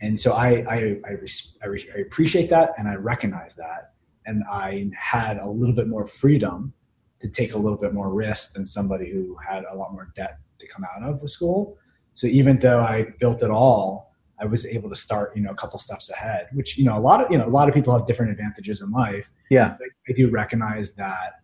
And 0.00 0.18
so 0.18 0.32
I, 0.32 0.48
I, 0.68 0.96
I, 1.06 1.10
res- 1.12 1.56
I, 1.62 1.66
re- 1.66 1.90
I 1.96 2.00
appreciate 2.00 2.50
that 2.50 2.72
and 2.78 2.88
I 2.88 2.94
recognize 2.94 3.54
that. 3.56 3.92
And 4.26 4.42
I 4.50 4.90
had 4.96 5.38
a 5.38 5.48
little 5.48 5.74
bit 5.74 5.88
more 5.88 6.06
freedom 6.06 6.72
to 7.20 7.28
take 7.28 7.54
a 7.54 7.58
little 7.58 7.78
bit 7.78 7.94
more 7.94 8.12
risk 8.12 8.52
than 8.52 8.66
somebody 8.66 9.10
who 9.10 9.36
had 9.46 9.64
a 9.70 9.74
lot 9.74 9.92
more 9.92 10.12
debt 10.14 10.38
to 10.58 10.66
come 10.66 10.84
out 10.84 11.08
of 11.08 11.20
the 11.20 11.28
school. 11.28 11.78
So 12.12 12.26
even 12.26 12.58
though 12.58 12.80
I 12.80 13.06
built 13.18 13.42
it 13.42 13.50
all, 13.50 14.12
I 14.38 14.46
was 14.46 14.66
able 14.66 14.88
to 14.90 14.96
start, 14.96 15.34
you 15.36 15.42
know, 15.42 15.50
a 15.50 15.54
couple 15.54 15.78
steps 15.78 16.10
ahead, 16.10 16.48
which, 16.52 16.76
you 16.76 16.84
know, 16.84 16.98
a 16.98 17.00
lot 17.00 17.24
of, 17.24 17.30
you 17.30 17.38
know, 17.38 17.46
a 17.46 17.48
lot 17.48 17.68
of 17.68 17.74
people 17.74 17.96
have 17.96 18.04
different 18.04 18.32
advantages 18.32 18.82
in 18.82 18.90
life. 18.90 19.30
Yeah. 19.48 19.76
I 20.08 20.12
do 20.12 20.28
recognize 20.28 20.92
that 20.94 21.43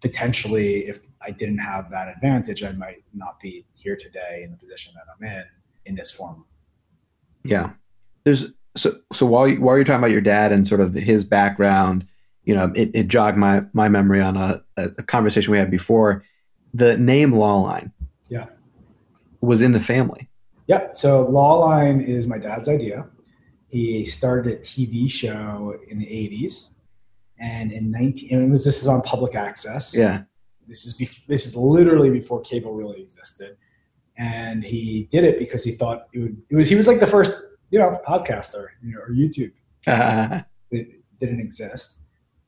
potentially 0.00 0.88
if 0.88 1.00
I 1.20 1.30
didn't 1.30 1.58
have 1.58 1.90
that 1.90 2.08
advantage, 2.08 2.62
I 2.62 2.72
might 2.72 3.02
not 3.14 3.38
be 3.40 3.66
here 3.74 3.96
today 3.96 4.42
in 4.44 4.50
the 4.50 4.56
position 4.56 4.92
that 4.94 5.04
I'm 5.14 5.22
in 5.38 5.44
in 5.86 5.94
this 5.94 6.10
form. 6.10 6.44
Yeah. 7.44 7.70
There's 8.24 8.48
so 8.76 8.98
so 9.12 9.26
while 9.26 9.48
you, 9.48 9.60
while 9.60 9.76
you're 9.76 9.84
talking 9.84 9.98
about 9.98 10.10
your 10.10 10.20
dad 10.20 10.52
and 10.52 10.66
sort 10.66 10.80
of 10.80 10.94
his 10.94 11.24
background, 11.24 12.06
you 12.44 12.54
know, 12.54 12.72
it, 12.74 12.90
it 12.94 13.08
jogged 13.08 13.36
my 13.36 13.62
my 13.72 13.88
memory 13.88 14.20
on 14.20 14.36
a, 14.36 14.62
a 14.76 15.02
conversation 15.02 15.50
we 15.52 15.58
had 15.58 15.70
before. 15.70 16.24
The 16.72 16.96
name 16.96 17.32
Lawline, 17.32 17.90
Yeah. 18.28 18.46
was 19.40 19.60
in 19.60 19.72
the 19.72 19.80
family. 19.80 20.28
Yeah. 20.68 20.92
So 20.92 21.26
Lawline 21.26 22.06
is 22.06 22.26
my 22.26 22.38
dad's 22.38 22.68
idea. 22.68 23.06
He 23.68 24.04
started 24.06 24.52
a 24.52 24.56
TV 24.58 25.10
show 25.10 25.74
in 25.88 25.98
the 25.98 26.06
80s. 26.06 26.68
And 27.40 27.72
in 27.72 27.90
19, 27.90 28.32
and 28.32 28.50
was, 28.50 28.64
this 28.64 28.82
is 28.82 28.88
on 28.88 29.00
public 29.02 29.34
access. 29.34 29.96
Yeah. 29.96 30.22
This 30.70 30.84
is 30.84 30.96
bef- 30.96 31.26
this 31.26 31.46
is 31.46 31.56
literally 31.56 32.10
before 32.10 32.40
cable 32.42 32.74
really 32.74 33.02
existed, 33.02 33.56
and 34.16 34.62
he 34.62 35.08
did 35.10 35.24
it 35.24 35.38
because 35.38 35.64
he 35.64 35.72
thought 35.72 36.06
it 36.12 36.20
would. 36.20 36.36
It 36.48 36.54
was 36.54 36.68
he 36.68 36.76
was 36.76 36.86
like 36.86 37.00
the 37.00 37.08
first 37.08 37.32
you 37.70 37.78
know 37.80 37.98
podcaster 38.06 38.68
you 38.80 38.92
know 38.92 39.00
or 39.00 39.10
YouTube 39.10 39.52
Uh, 39.86 40.42
it 40.70 41.02
didn't 41.18 41.40
exist, 41.40 41.98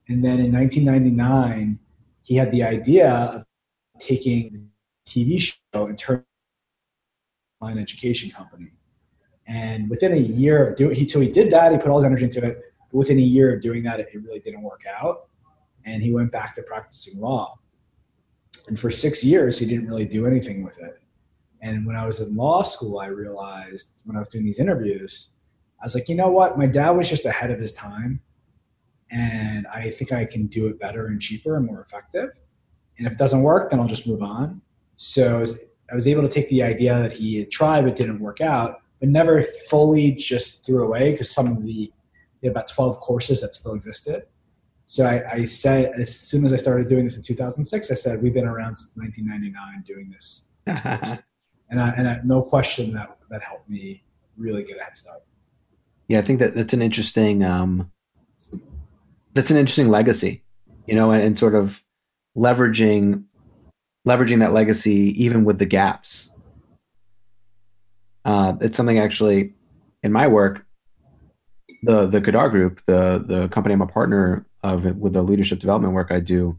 and 0.09 0.23
then 0.23 0.39
in 0.39 0.53
1999 0.53 1.79
he 2.23 2.37
had 2.37 2.51
the 2.53 2.63
idea 2.63 3.11
of 3.11 3.45
taking 3.99 4.53
the 4.53 5.11
TV 5.11 5.41
show 5.41 5.87
and 5.87 5.99
turning 5.99 6.23
it 6.23 7.65
into 7.65 7.73
an 7.73 7.79
education 7.83 8.31
company, 8.31 8.71
and 9.49 9.91
within 9.91 10.13
a 10.13 10.21
year 10.21 10.69
of 10.69 10.77
doing 10.77 10.95
he 10.95 11.09
so 11.09 11.19
he 11.19 11.29
did 11.29 11.51
that 11.51 11.73
he 11.73 11.79
put 11.79 11.89
all 11.89 11.97
his 11.97 12.05
energy 12.05 12.27
into 12.27 12.45
it. 12.45 12.63
But 12.93 12.99
within 12.99 13.19
a 13.19 13.23
year 13.23 13.55
of 13.55 13.63
doing 13.63 13.83
that, 13.85 13.99
it 13.99 14.09
really 14.15 14.39
didn't 14.39 14.63
work 14.63 14.83
out, 14.87 15.29
and 15.85 16.03
he 16.03 16.13
went 16.13 16.31
back 16.31 16.55
to 16.55 16.63
practicing 16.63 17.21
law. 17.21 17.59
And 18.69 18.79
for 18.79 18.91
six 18.91 19.25
years, 19.25 19.59
he 19.59 19.67
didn't 19.67 19.89
really 19.89 20.05
do 20.05 20.27
anything 20.27 20.63
with 20.63 20.79
it. 20.79 21.01
And 21.63 21.87
when 21.87 21.97
I 21.97 22.05
was 22.05 22.21
in 22.21 22.37
law 22.37 22.63
school, 22.63 22.99
I 23.01 23.07
realized 23.07 24.03
when 24.05 24.17
I 24.17 24.19
was 24.19 24.29
doing 24.29 24.45
these 24.45 24.59
interviews, 24.59 25.29
I 25.81 25.85
was 25.85 25.95
like, 25.95 26.09
you 26.09 26.15
know 26.15 26.29
what? 26.29 26.59
My 26.59 26.67
dad 26.67 26.91
was 26.91 27.09
just 27.09 27.25
ahead 27.25 27.51
of 27.51 27.59
his 27.59 27.73
time. 27.73 28.21
And 29.11 29.67
I 29.67 29.91
think 29.91 30.13
I 30.13 30.25
can 30.25 30.47
do 30.47 30.67
it 30.69 30.79
better 30.79 31.07
and 31.07 31.21
cheaper 31.21 31.57
and 31.57 31.67
more 31.67 31.81
effective. 31.81 32.31
And 32.99 33.07
if 33.07 33.15
it 33.15 33.19
doesn't 33.19 33.43
work, 33.43 33.71
then 33.71 33.81
I'll 33.81 33.87
just 33.87 34.07
move 34.07 34.23
on. 34.23 34.61
So 34.97 35.37
I 35.37 35.39
was, 35.41 35.59
I 35.91 35.95
was 35.95 36.07
able 36.07 36.23
to 36.23 36.29
take 36.29 36.49
the 36.49 36.63
idea 36.63 36.99
that 37.01 37.13
he 37.13 37.39
had 37.39 37.51
tried 37.51 37.85
but 37.85 37.97
didn't 37.97 38.21
work 38.21 38.41
out, 38.41 38.81
but 39.01 39.09
never 39.09 39.43
fully 39.43 40.13
just 40.13 40.65
threw 40.65 40.85
away 40.85 41.13
because 41.13 41.31
some 41.31 41.47
of 41.47 41.63
the, 41.63 41.93
had 42.49 42.53
about 42.53 42.69
12 42.69 43.01
courses 43.01 43.41
that 43.41 43.55
still 43.55 43.75
existed. 43.75 44.25
So 44.87 45.07
I, 45.07 45.33
I 45.33 45.45
said, 45.45 45.93
as 45.99 46.19
soon 46.19 46.45
as 46.45 46.53
I 46.53 46.57
started 46.57 46.89
doing 46.89 47.05
this 47.05 47.17
in 47.17 47.23
2006, 47.23 47.91
I 47.91 47.95
said, 47.95 48.23
we've 48.23 48.35
been 48.35 48.47
around 48.47 48.77
since 48.77 48.97
1999 48.97 49.85
doing 49.87 50.11
this. 50.11 50.49
And, 51.73 51.81
I, 51.81 51.89
and 51.97 52.07
I, 52.07 52.21
no 52.23 52.43
question 52.43 52.93
that 52.93 53.17
that 53.31 53.41
helped 53.43 53.67
me 53.67 54.05
really 54.37 54.63
get 54.63 54.79
a 54.79 54.85
head 54.85 54.95
start. 54.95 55.23
yeah, 56.07 56.19
I 56.19 56.23
think 56.23 56.39
that 56.41 56.55
that's 56.55 56.75
an 56.75 56.83
interesting 56.83 57.43
um, 57.43 57.91
that's 59.33 59.51
an 59.51 59.57
interesting 59.57 59.89
legacy, 59.89 60.43
you 60.87 60.95
know, 60.95 61.11
and, 61.13 61.23
and 61.23 61.39
sort 61.39 61.55
of 61.55 61.83
leveraging 62.37 63.25
leveraging 64.07 64.41
that 64.41 64.53
legacy 64.53 65.15
even 65.23 65.45
with 65.45 65.59
the 65.59 65.65
gaps. 65.65 66.31
Uh, 68.27 68.53
it's 68.61 68.77
something 68.77 68.99
actually 68.99 69.55
in 70.03 70.13
my 70.13 70.29
work. 70.29 70.67
The 71.83 72.07
the 72.07 72.21
Kadar 72.21 72.51
Group, 72.51 72.81
the 72.87 73.23
the 73.27 73.49
company 73.49 73.73
I'm 73.75 73.83
a 73.83 73.87
partner 73.87 74.47
of 74.63 74.85
with 74.97 75.13
the 75.15 75.23
leadership 75.23 75.59
development 75.59 75.95
work 75.95 76.09
I 76.11 76.21
do, 76.21 76.59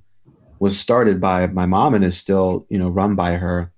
was 0.59 0.79
started 0.79 1.21
by 1.21 1.47
my 1.47 1.65
mom 1.65 1.93
and 1.93 2.03
is 2.03 2.17
still 2.17 2.65
you 2.69 2.77
know 2.77 2.89
run 2.89 3.15
by 3.15 3.33
her, 3.33 3.71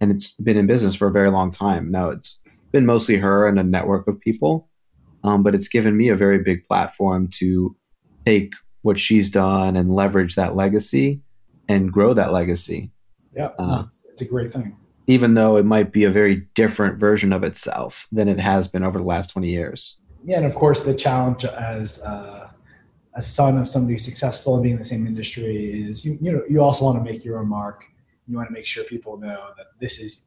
and 0.00 0.10
it's 0.10 0.32
been 0.32 0.56
in 0.56 0.66
business 0.66 0.94
for 0.94 1.08
a 1.08 1.12
very 1.12 1.30
long 1.30 1.50
time. 1.52 1.90
Now 1.90 2.10
it's 2.10 2.38
been 2.72 2.86
mostly 2.86 3.16
her 3.16 3.48
and 3.48 3.58
a 3.58 3.62
network 3.62 4.06
of 4.08 4.20
people, 4.20 4.68
um, 5.24 5.42
but 5.42 5.54
it's 5.54 5.68
given 5.68 5.96
me 5.96 6.08
a 6.08 6.16
very 6.16 6.38
big 6.38 6.64
platform 6.68 7.28
to 7.34 7.74
take 8.26 8.52
what 8.82 8.98
she's 8.98 9.30
done 9.30 9.76
and 9.76 9.94
leverage 9.94 10.34
that 10.36 10.54
legacy 10.56 11.20
and 11.68 11.92
grow 11.92 12.12
that 12.14 12.32
legacy, 12.32 12.90
Yeah, 13.36 13.50
Uh, 13.58 13.82
it's, 13.86 14.04
it's 14.08 14.20
a 14.22 14.24
great 14.24 14.52
thing. 14.52 14.76
even 15.06 15.34
though 15.34 15.56
it 15.56 15.64
might 15.66 15.92
be 15.92 16.04
a 16.04 16.10
very 16.10 16.46
different 16.54 16.98
version 16.98 17.32
of 17.32 17.44
itself 17.44 18.06
than 18.10 18.28
it 18.28 18.38
has 18.40 18.68
been 18.68 18.82
over 18.82 18.98
the 18.98 19.04
last 19.04 19.30
20 19.30 19.48
years. 19.48 19.96
Yeah, 20.24 20.38
and 20.38 20.46
of 20.46 20.54
course 20.54 20.82
the 20.82 20.94
challenge 20.94 21.44
as 21.44 22.00
uh, 22.02 22.50
a 23.14 23.22
son 23.22 23.58
of 23.58 23.66
somebody 23.66 23.94
who's 23.94 24.04
successful 24.04 24.54
and 24.54 24.62
being 24.62 24.74
in 24.74 24.78
the 24.78 24.84
same 24.84 25.06
industry 25.06 25.88
is 25.88 26.04
you 26.04 26.18
you 26.20 26.32
know 26.32 26.42
you 26.48 26.60
also 26.60 26.84
want 26.84 26.98
to 26.98 27.10
make 27.10 27.24
your 27.24 27.38
own 27.38 27.48
mark. 27.48 27.84
You 28.26 28.36
want 28.36 28.48
to 28.48 28.52
make 28.52 28.66
sure 28.66 28.84
people 28.84 29.16
know 29.16 29.48
that 29.56 29.66
this 29.80 29.98
is 29.98 30.22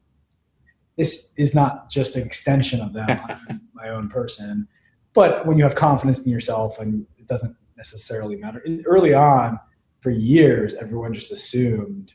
this 0.96 1.30
is 1.36 1.54
not 1.54 1.90
just 1.90 2.16
an 2.16 2.22
extension 2.22 2.80
of 2.80 2.92
them. 2.92 3.06
I'm 3.28 3.60
my 3.72 3.88
own 3.90 4.08
person, 4.08 4.68
but 5.12 5.46
when 5.46 5.58
you 5.58 5.64
have 5.64 5.74
confidence 5.74 6.20
in 6.20 6.30
yourself 6.30 6.78
and 6.78 7.06
it 7.18 7.26
doesn't 7.26 7.56
necessarily 7.76 8.36
matter. 8.36 8.64
Early 8.86 9.14
on, 9.14 9.58
for 10.00 10.10
years, 10.10 10.74
everyone 10.74 11.14
just 11.14 11.32
assumed 11.32 12.12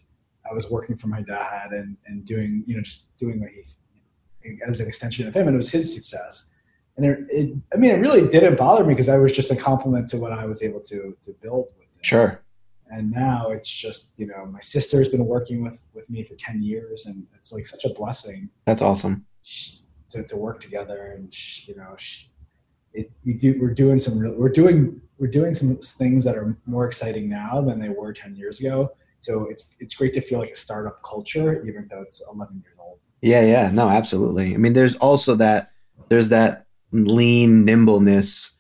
I 0.49 0.53
was 0.53 0.69
working 0.69 0.95
for 0.95 1.07
my 1.07 1.21
dad 1.21 1.71
and 1.71 1.97
and 2.05 2.25
doing 2.25 2.63
you 2.67 2.75
know 2.75 2.81
just 2.81 3.15
doing 3.17 3.39
what 3.39 3.49
he 3.49 3.63
as 4.67 4.79
an 4.79 4.87
extension 4.87 5.27
of 5.27 5.33
him, 5.33 5.47
and 5.47 5.55
it 5.55 5.57
was 5.57 5.71
his 5.71 5.93
success 5.93 6.45
and 6.99 7.05
it, 7.05 7.27
it, 7.29 7.55
I 7.73 7.77
mean, 7.77 7.91
it 7.91 7.99
really 7.99 8.27
didn't 8.27 8.57
bother 8.57 8.83
me 8.83 8.93
because 8.93 9.07
I 9.07 9.17
was 9.17 9.33
just 9.33 9.51
a 9.51 9.55
compliment 9.55 10.09
to 10.09 10.17
what 10.17 10.33
I 10.33 10.45
was 10.45 10.61
able 10.61 10.81
to 10.81 11.15
to 11.23 11.33
build 11.41 11.67
with 11.77 11.87
it. 11.97 12.05
Sure. 12.05 12.41
And 12.91 13.09
now 13.11 13.51
it's 13.51 13.69
just 13.69 14.19
you 14.19 14.27
know, 14.27 14.45
my 14.45 14.59
sister's 14.59 15.07
been 15.07 15.25
working 15.25 15.63
with 15.63 15.81
with 15.93 16.09
me 16.09 16.23
for 16.23 16.35
ten 16.35 16.61
years, 16.61 17.05
and 17.05 17.25
it's 17.35 17.53
like 17.53 17.65
such 17.65 17.85
a 17.85 17.89
blessing 17.89 18.49
That's 18.65 18.81
awesome. 18.81 19.25
to, 20.09 20.23
to 20.23 20.35
work 20.35 20.59
together. 20.59 21.13
And 21.15 21.33
you 21.67 21.75
know, 21.75 21.95
it, 22.93 23.11
we 23.25 23.33
do 23.33 23.57
we're 23.61 23.73
doing 23.73 23.97
some 23.97 24.19
real, 24.19 24.33
we're 24.33 24.49
doing 24.49 25.01
we're 25.17 25.31
doing 25.31 25.53
some 25.53 25.77
things 25.77 26.23
that 26.25 26.35
are 26.35 26.57
more 26.65 26.85
exciting 26.85 27.29
now 27.29 27.61
than 27.61 27.79
they 27.79 27.89
were 27.89 28.11
ten 28.11 28.35
years 28.35 28.59
ago. 28.59 28.91
So 29.21 29.47
it's 29.49 29.69
it's 29.79 29.93
great 29.93 30.13
to 30.15 30.21
feel 30.21 30.39
like 30.39 30.51
a 30.51 30.57
startup 30.57 31.01
culture, 31.03 31.63
even 31.65 31.87
though 31.89 32.01
it's 32.01 32.21
eleven 32.29 32.61
years 32.61 32.75
old. 32.77 32.99
Yeah, 33.21 33.43
yeah. 33.45 33.71
No, 33.71 33.87
absolutely. 33.87 34.53
I 34.53 34.57
mean, 34.57 34.73
there's 34.73 34.95
also 34.95 35.35
that 35.35 35.71
there's 36.09 36.29
that 36.29 36.65
lean 36.91 37.65
nimbleness 37.65 38.55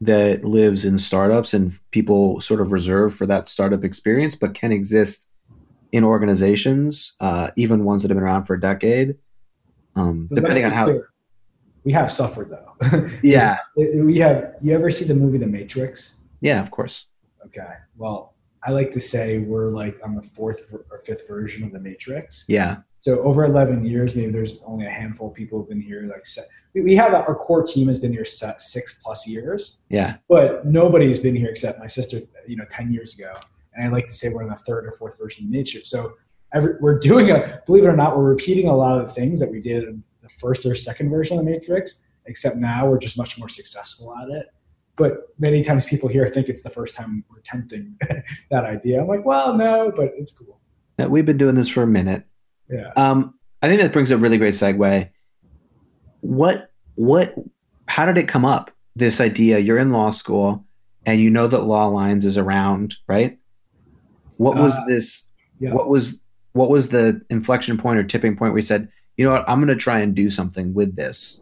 that 0.00 0.44
lives 0.44 0.84
in 0.84 0.98
startups 0.98 1.52
and 1.52 1.78
people 1.90 2.40
sort 2.40 2.60
of 2.60 2.72
reserve 2.72 3.14
for 3.14 3.26
that 3.26 3.48
startup 3.48 3.84
experience, 3.84 4.34
but 4.34 4.54
can 4.54 4.72
exist 4.72 5.28
in 5.92 6.04
organizations, 6.04 7.14
uh, 7.20 7.50
even 7.56 7.84
ones 7.84 8.02
that 8.02 8.10
have 8.10 8.16
been 8.16 8.24
around 8.24 8.44
for 8.44 8.54
a 8.54 8.60
decade. 8.60 9.16
Um, 9.96 10.28
depending 10.32 10.64
on 10.64 10.72
how, 10.72 10.84
clear, 10.84 11.10
we 11.84 11.92
have 11.92 12.10
suffered 12.10 12.48
though. 12.50 13.06
yeah, 13.22 13.58
we 13.76 14.18
have. 14.18 14.54
You 14.62 14.74
ever 14.74 14.90
see 14.90 15.04
the 15.04 15.14
movie 15.14 15.38
The 15.38 15.46
Matrix? 15.46 16.14
yeah, 16.40 16.60
of 16.60 16.70
course, 16.70 17.06
Okay. 17.46 17.68
Well, 17.96 18.34
I 18.64 18.70
like 18.70 18.92
to 18.92 19.00
say 19.00 19.38
we're 19.38 19.70
like 19.70 19.98
on 20.04 20.14
the 20.14 20.22
fourth 20.22 20.72
or 20.90 20.98
fifth 20.98 21.26
version 21.26 21.64
of 21.64 21.72
The 21.72 21.80
Matrix. 21.80 22.44
yeah, 22.48 22.76
So 23.00 23.22
over 23.22 23.44
11 23.44 23.84
years, 23.86 24.14
maybe 24.14 24.30
there's 24.30 24.62
only 24.64 24.86
a 24.86 24.90
handful 24.90 25.28
of 25.28 25.34
people 25.34 25.58
who've 25.58 25.68
been 25.68 25.80
here. 25.80 26.02
Like 26.02 26.24
we 26.74 26.94
have 26.96 27.14
our 27.14 27.34
core 27.34 27.62
team 27.62 27.88
has 27.88 27.98
been 27.98 28.12
here 28.12 28.26
six 28.26 29.00
plus 29.02 29.26
years, 29.26 29.78
yeah, 29.88 30.16
but 30.28 30.66
nobody's 30.66 31.18
been 31.18 31.34
here 31.34 31.48
except 31.48 31.78
my 31.78 31.86
sister. 31.86 32.20
You 32.46 32.56
know, 32.56 32.64
10 32.70 32.92
years 32.92 33.14
ago. 33.14 33.32
And 33.74 33.86
I 33.86 33.90
like 33.90 34.08
to 34.08 34.14
say 34.14 34.28
we're 34.28 34.42
in 34.42 34.48
the 34.48 34.56
third 34.56 34.86
or 34.86 34.92
fourth 34.92 35.16
version 35.18 35.46
of 35.46 35.50
Matrix. 35.50 35.88
So 35.88 36.14
every, 36.52 36.74
we're 36.80 36.98
doing 36.98 37.30
a 37.30 37.62
believe 37.66 37.84
it 37.84 37.88
or 37.88 37.96
not, 37.96 38.16
we're 38.16 38.24
repeating 38.24 38.68
a 38.68 38.76
lot 38.76 39.00
of 39.00 39.06
the 39.06 39.12
things 39.12 39.40
that 39.40 39.50
we 39.50 39.60
did 39.60 39.84
in 39.84 40.02
the 40.22 40.28
first 40.38 40.66
or 40.66 40.74
second 40.74 41.10
version 41.10 41.38
of 41.38 41.44
Matrix. 41.44 42.02
Except 42.26 42.56
now 42.56 42.86
we're 42.86 42.98
just 42.98 43.16
much 43.16 43.38
more 43.38 43.48
successful 43.48 44.14
at 44.16 44.28
it. 44.28 44.46
But 44.96 45.28
many 45.38 45.64
times 45.64 45.86
people 45.86 46.08
here 46.10 46.28
think 46.28 46.48
it's 46.48 46.62
the 46.62 46.68
first 46.68 46.94
time 46.94 47.24
we're 47.30 47.38
attempting 47.38 47.96
that 48.50 48.64
idea. 48.64 49.00
I'm 49.00 49.08
like, 49.08 49.24
well, 49.24 49.56
no, 49.56 49.90
but 49.94 50.12
it's 50.18 50.30
cool. 50.30 50.60
Yeah, 50.98 51.06
We've 51.06 51.24
been 51.24 51.38
doing 51.38 51.54
this 51.54 51.68
for 51.68 51.82
a 51.82 51.86
minute. 51.86 52.24
Yeah. 52.70 52.90
Um, 52.96 53.34
I 53.62 53.68
think 53.68 53.80
that 53.80 53.92
brings 53.92 54.10
a 54.10 54.16
really 54.16 54.38
great 54.38 54.54
segue. 54.54 55.10
What, 56.20 56.70
what, 56.94 57.34
how 57.88 58.06
did 58.06 58.16
it 58.18 58.28
come 58.28 58.44
up? 58.44 58.70
This 58.96 59.20
idea, 59.20 59.58
you're 59.58 59.78
in 59.78 59.92
law 59.92 60.10
school 60.10 60.64
and 61.06 61.20
you 61.20 61.30
know 61.30 61.46
that 61.46 61.64
Lawline's 61.64 62.26
is 62.26 62.36
around, 62.38 62.96
right? 63.08 63.38
What 64.36 64.56
was 64.56 64.74
Uh, 64.76 64.84
this? 64.86 65.26
yeah. 65.58 65.72
What 65.72 65.88
was 65.88 66.20
what 66.52 66.68
was 66.70 66.88
the 66.88 67.20
inflection 67.30 67.78
point 67.78 67.98
or 67.98 68.02
tipping 68.02 68.36
point 68.36 68.52
where 68.52 68.58
you 68.58 68.66
said, 68.66 68.88
you 69.16 69.24
know 69.24 69.30
what, 69.32 69.48
I'm 69.48 69.58
going 69.58 69.68
to 69.68 69.76
try 69.76 70.00
and 70.00 70.14
do 70.14 70.30
something 70.30 70.74
with 70.74 70.96
this? 70.96 71.40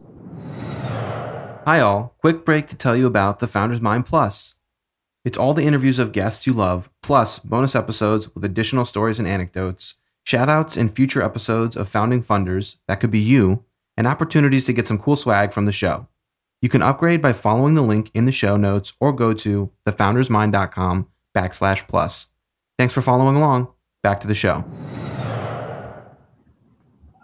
Hi, 1.65 1.79
all. 1.79 2.15
Quick 2.19 2.45
break 2.45 2.67
to 2.67 2.75
tell 2.75 2.95
you 2.95 3.07
about 3.07 3.39
the 3.39 3.47
Founder's 3.47 3.81
Mind 3.81 4.05
Plus. 4.05 4.55
It's 5.25 5.37
all 5.37 5.53
the 5.53 5.63
interviews 5.65 5.97
of 5.99 6.11
guests 6.11 6.45
you 6.47 6.53
love, 6.53 6.89
plus 7.01 7.39
bonus 7.39 7.75
episodes 7.75 8.33
with 8.35 8.45
additional 8.45 8.85
stories 8.85 9.19
and 9.19 9.27
anecdotes, 9.27 9.95
shoutouts 10.29 10.77
in 10.77 10.89
future 10.89 11.23
episodes 11.23 11.75
of 11.75 11.89
Founding 11.89 12.21
Funders 12.21 12.77
that 12.87 12.99
could 12.99 13.09
be 13.09 13.19
you, 13.19 13.65
and 13.97 14.05
opportunities 14.05 14.63
to 14.65 14.73
get 14.73 14.87
some 14.87 14.99
cool 14.99 15.15
swag 15.15 15.51
from 15.51 15.65
the 15.65 15.71
show. 15.71 16.07
You 16.61 16.69
can 16.69 16.83
upgrade 16.83 17.19
by 17.21 17.33
following 17.33 17.73
the 17.73 17.81
link 17.81 18.11
in 18.13 18.25
the 18.25 18.31
show 18.31 18.55
notes 18.55 18.93
or 18.99 19.11
go 19.11 19.33
to 19.33 19.71
thefoundersmind.com 19.87 21.07
backslash 21.35 21.87
plus. 21.87 22.27
Thanks 22.77 22.93
for 22.93 23.01
following 23.01 23.37
along. 23.37 23.69
Back 24.03 24.21
to 24.21 24.27
the 24.27 24.35
show. 24.35 24.63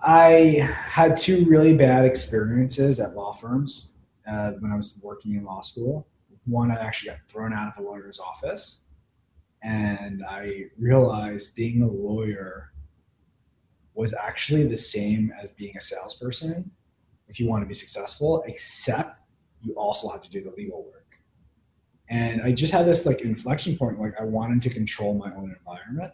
I 0.04 0.68
had 0.88 1.16
two 1.16 1.46
really 1.46 1.76
bad 1.76 2.06
experiences 2.06 3.00
at 3.00 3.16
law 3.16 3.34
firms 3.34 3.90
uh, 4.28 4.52
when 4.60 4.72
I 4.72 4.76
was 4.76 5.00
working 5.04 5.36
in 5.36 5.46
law 5.46 5.62
school. 5.62 6.08
One, 6.46 6.72
I 6.72 6.76
actually 6.76 7.12
got 7.12 7.20
thrown 7.28 7.54
out 7.54 7.74
of 7.76 7.84
a 7.84 7.88
lawyer's 7.88 8.20
office. 8.20 8.82
And 9.62 10.24
I 10.28 10.66
realized 10.78 11.56
being 11.56 11.82
a 11.82 11.88
lawyer 11.88 12.72
was 13.96 14.14
actually 14.14 14.68
the 14.68 14.78
same 14.78 15.34
as 15.42 15.50
being 15.52 15.76
a 15.78 15.82
salesperson 15.82 16.70
if 17.28 17.40
you 17.40 17.48
want 17.48 17.64
to 17.64 17.68
be 17.68 17.74
successful, 17.74 18.44
except 18.46 19.22
you 19.62 19.74
also 19.74 20.10
have 20.10 20.22
to 20.22 20.30
do 20.30 20.42
the 20.42 20.52
legal 20.52 20.84
work. 20.84 21.20
And 22.10 22.42
I 22.42 22.52
just 22.52 22.72
had 22.72 22.86
this 22.86 23.06
like 23.06 23.22
inflection 23.22 23.78
point, 23.78 24.00
like 24.00 24.14
I 24.20 24.24
wanted 24.24 24.62
to 24.64 24.70
control 24.70 25.16
my 25.16 25.34
own 25.34 25.56
environment. 25.58 26.14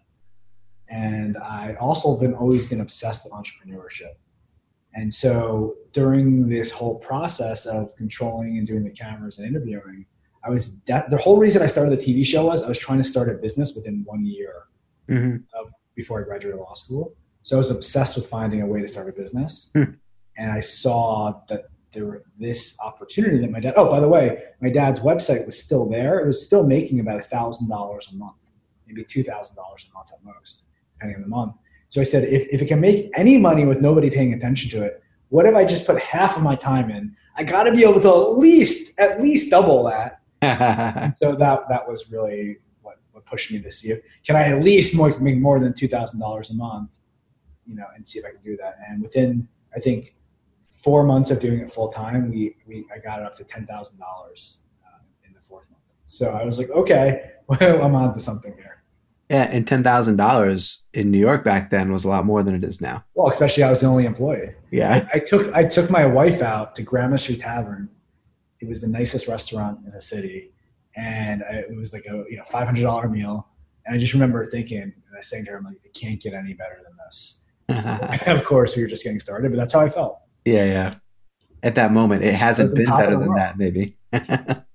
And 0.87 1.37
I 1.37 1.75
also 1.75 2.17
been 2.17 2.33
always 2.33 2.65
been 2.65 2.81
obsessed 2.81 3.25
with 3.25 3.33
entrepreneurship. 3.33 4.13
And 4.93 5.13
so 5.13 5.75
during 5.93 6.49
this 6.49 6.71
whole 6.71 6.95
process 6.95 7.65
of 7.65 7.95
controlling 7.95 8.57
and 8.57 8.67
doing 8.67 8.83
the 8.83 8.89
cameras 8.89 9.37
and 9.37 9.47
interviewing, 9.47 10.05
I 10.43 10.49
was 10.49 10.79
that 10.81 11.09
the 11.09 11.17
whole 11.17 11.37
reason 11.37 11.61
I 11.61 11.67
started 11.67 11.97
the 11.97 12.03
TV 12.03 12.25
show 12.25 12.45
was 12.45 12.63
I 12.63 12.67
was 12.67 12.79
trying 12.79 12.97
to 12.97 13.03
start 13.03 13.29
a 13.29 13.33
business 13.33 13.73
within 13.75 14.03
one 14.05 14.25
year 14.25 14.63
mm-hmm. 15.07 15.37
of 15.57 15.71
before 15.95 16.21
I 16.21 16.23
graduated 16.23 16.59
law 16.59 16.73
school. 16.73 17.15
So 17.43 17.57
I 17.57 17.59
was 17.59 17.71
obsessed 17.71 18.15
with 18.15 18.27
finding 18.27 18.61
a 18.61 18.65
way 18.65 18.81
to 18.81 18.87
start 18.87 19.09
a 19.09 19.11
business. 19.11 19.69
Hmm. 19.75 19.83
And 20.37 20.51
I 20.51 20.59
saw 20.59 21.41
that 21.49 21.65
there 21.91 22.05
were 22.05 22.23
this 22.39 22.77
opportunity 22.79 23.39
that 23.39 23.51
my 23.51 23.59
dad, 23.59 23.73
oh, 23.75 23.89
by 23.89 23.99
the 23.99 24.07
way, 24.07 24.43
my 24.61 24.69
dad's 24.69 24.99
website 25.01 25.45
was 25.45 25.61
still 25.61 25.89
there. 25.89 26.19
It 26.19 26.27
was 26.27 26.45
still 26.45 26.63
making 26.63 26.99
about 26.99 27.19
a 27.19 27.23
thousand 27.23 27.69
dollars 27.69 28.09
a 28.11 28.15
month, 28.15 28.37
maybe 28.87 29.03
two 29.03 29.23
thousand 29.23 29.55
dollars 29.55 29.85
a 29.89 29.93
month 29.93 30.09
at 30.13 30.23
most, 30.23 30.63
depending 30.93 31.17
on 31.17 31.21
the 31.21 31.27
month. 31.27 31.55
So 31.89 31.99
I 31.99 32.05
said, 32.05 32.23
if, 32.23 32.47
if 32.49 32.61
it 32.61 32.67
can 32.67 32.79
make 32.79 33.11
any 33.15 33.37
money 33.37 33.65
with 33.65 33.81
nobody 33.81 34.09
paying 34.09 34.33
attention 34.33 34.69
to 34.71 34.83
it, 34.83 35.03
what 35.27 35.45
if 35.45 35.55
I 35.55 35.65
just 35.65 35.85
put 35.85 36.01
half 36.01 36.37
of 36.37 36.43
my 36.43 36.55
time 36.55 36.89
in? 36.89 37.15
I 37.35 37.43
got 37.43 37.63
to 37.63 37.71
be 37.71 37.83
able 37.83 37.99
to 38.01 38.09
at 38.09 38.37
least 38.37 38.97
at 38.99 39.21
least 39.21 39.51
double 39.51 39.83
that. 39.83 40.19
so 41.17 41.35
that 41.35 41.67
that 41.69 41.87
was 41.87 42.09
really 42.09 42.57
what, 42.81 42.95
what 43.11 43.25
pushed 43.25 43.51
me 43.51 43.59
to 43.59 43.71
see 43.71 43.91
if 43.91 43.99
can 44.25 44.35
I 44.35 44.47
at 44.47 44.63
least 44.63 44.97
make 44.97 45.37
more 45.37 45.59
than 45.59 45.73
two 45.73 45.87
thousand 45.87 46.19
dollars 46.19 46.49
a 46.49 46.53
month, 46.53 46.89
you 47.71 47.77
know, 47.77 47.87
and 47.95 48.07
see 48.07 48.19
if 48.19 48.25
I 48.25 48.31
can 48.31 48.41
do 48.43 48.57
that. 48.57 48.77
And 48.87 49.01
within 49.01 49.47
I 49.75 49.79
think 49.79 50.15
four 50.83 51.03
months 51.03 51.31
of 51.31 51.39
doing 51.39 51.59
it 51.59 51.71
full 51.71 51.87
time, 51.87 52.29
we, 52.29 52.55
we 52.67 52.85
I 52.93 52.99
got 52.99 53.19
it 53.19 53.25
up 53.25 53.35
to 53.35 53.43
ten 53.43 53.65
thousand 53.65 54.01
uh, 54.01 54.05
dollars 54.05 54.59
in 55.25 55.33
the 55.33 55.39
fourth 55.39 55.69
month. 55.69 55.81
So 56.05 56.31
I 56.31 56.43
was 56.43 56.57
like, 56.57 56.69
okay, 56.69 57.31
well, 57.47 57.81
I'm 57.81 57.95
on 57.95 58.13
to 58.13 58.19
something 58.19 58.53
here. 58.53 58.83
Yeah, 59.29 59.43
and 59.43 59.65
ten 59.65 59.81
thousand 59.81 60.17
dollars 60.17 60.79
in 60.93 61.09
New 61.09 61.19
York 61.19 61.45
back 61.45 61.69
then 61.69 61.91
was 61.93 62.03
a 62.03 62.09
lot 62.09 62.25
more 62.25 62.43
than 62.43 62.53
it 62.53 62.65
is 62.65 62.81
now. 62.81 63.03
Well, 63.13 63.29
especially 63.29 63.63
I 63.63 63.69
was 63.69 63.79
the 63.79 63.87
only 63.87 64.05
employee. 64.05 64.53
Yeah, 64.71 65.07
I, 65.13 65.17
I 65.17 65.19
took 65.19 65.53
I 65.53 65.63
took 65.63 65.89
my 65.89 66.05
wife 66.05 66.41
out 66.41 66.75
to 66.75 66.81
Gramercy 66.81 67.37
Tavern. 67.37 67.89
It 68.59 68.67
was 68.67 68.81
the 68.81 68.87
nicest 68.87 69.27
restaurant 69.27 69.79
in 69.85 69.91
the 69.91 70.01
city, 70.01 70.51
and 70.97 71.43
I, 71.49 71.59
it 71.69 71.75
was 71.75 71.93
like 71.93 72.05
a 72.07 72.25
you 72.29 72.35
know 72.35 72.43
five 72.49 72.65
hundred 72.65 72.81
dollar 72.81 73.07
meal. 73.07 73.47
And 73.85 73.95
I 73.95 73.99
just 73.99 74.13
remember 74.13 74.45
thinking, 74.45 74.81
and 74.81 74.93
I 75.17 75.21
saying 75.21 75.45
to 75.45 75.51
her, 75.51 75.57
"I'm 75.57 75.63
like, 75.63 75.79
it 75.83 75.93
can't 75.93 76.21
get 76.21 76.33
any 76.33 76.53
better 76.53 76.81
than 76.83 76.91
this." 77.05 77.41
Of 78.27 78.43
course, 78.43 78.75
we 78.75 78.81
were 78.81 78.87
just 78.87 79.03
getting 79.03 79.19
started, 79.19 79.51
but 79.51 79.57
that's 79.57 79.73
how 79.73 79.81
I 79.81 79.89
felt. 79.89 80.19
Yeah, 80.45 80.65
yeah. 80.65 80.93
At 81.63 81.75
that 81.75 81.91
moment, 81.91 82.23
it 82.23 82.33
hasn't 82.33 82.73
been 82.75 82.89
better 82.89 83.17
than 83.17 83.35
that, 83.35 83.57
maybe. 83.57 83.97
no, 84.13 84.19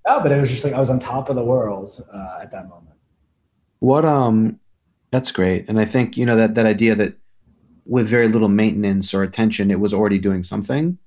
but 0.04 0.30
it 0.32 0.40
was 0.40 0.50
just 0.50 0.64
like 0.64 0.72
I 0.72 0.80
was 0.80 0.90
on 0.90 1.00
top 1.00 1.28
of 1.28 1.36
the 1.36 1.44
world 1.44 2.00
uh, 2.12 2.38
at 2.40 2.52
that 2.52 2.68
moment. 2.68 2.96
What 3.80 4.04
um, 4.04 4.60
that's 5.10 5.32
great, 5.32 5.68
and 5.68 5.80
I 5.80 5.84
think 5.84 6.16
you 6.16 6.24
know 6.24 6.36
that 6.36 6.54
that 6.54 6.66
idea 6.66 6.94
that 6.94 7.16
with 7.84 8.08
very 8.08 8.28
little 8.28 8.48
maintenance 8.48 9.12
or 9.14 9.22
attention, 9.22 9.70
it 9.70 9.80
was 9.80 9.92
already 9.92 10.18
doing 10.18 10.44
something, 10.44 10.98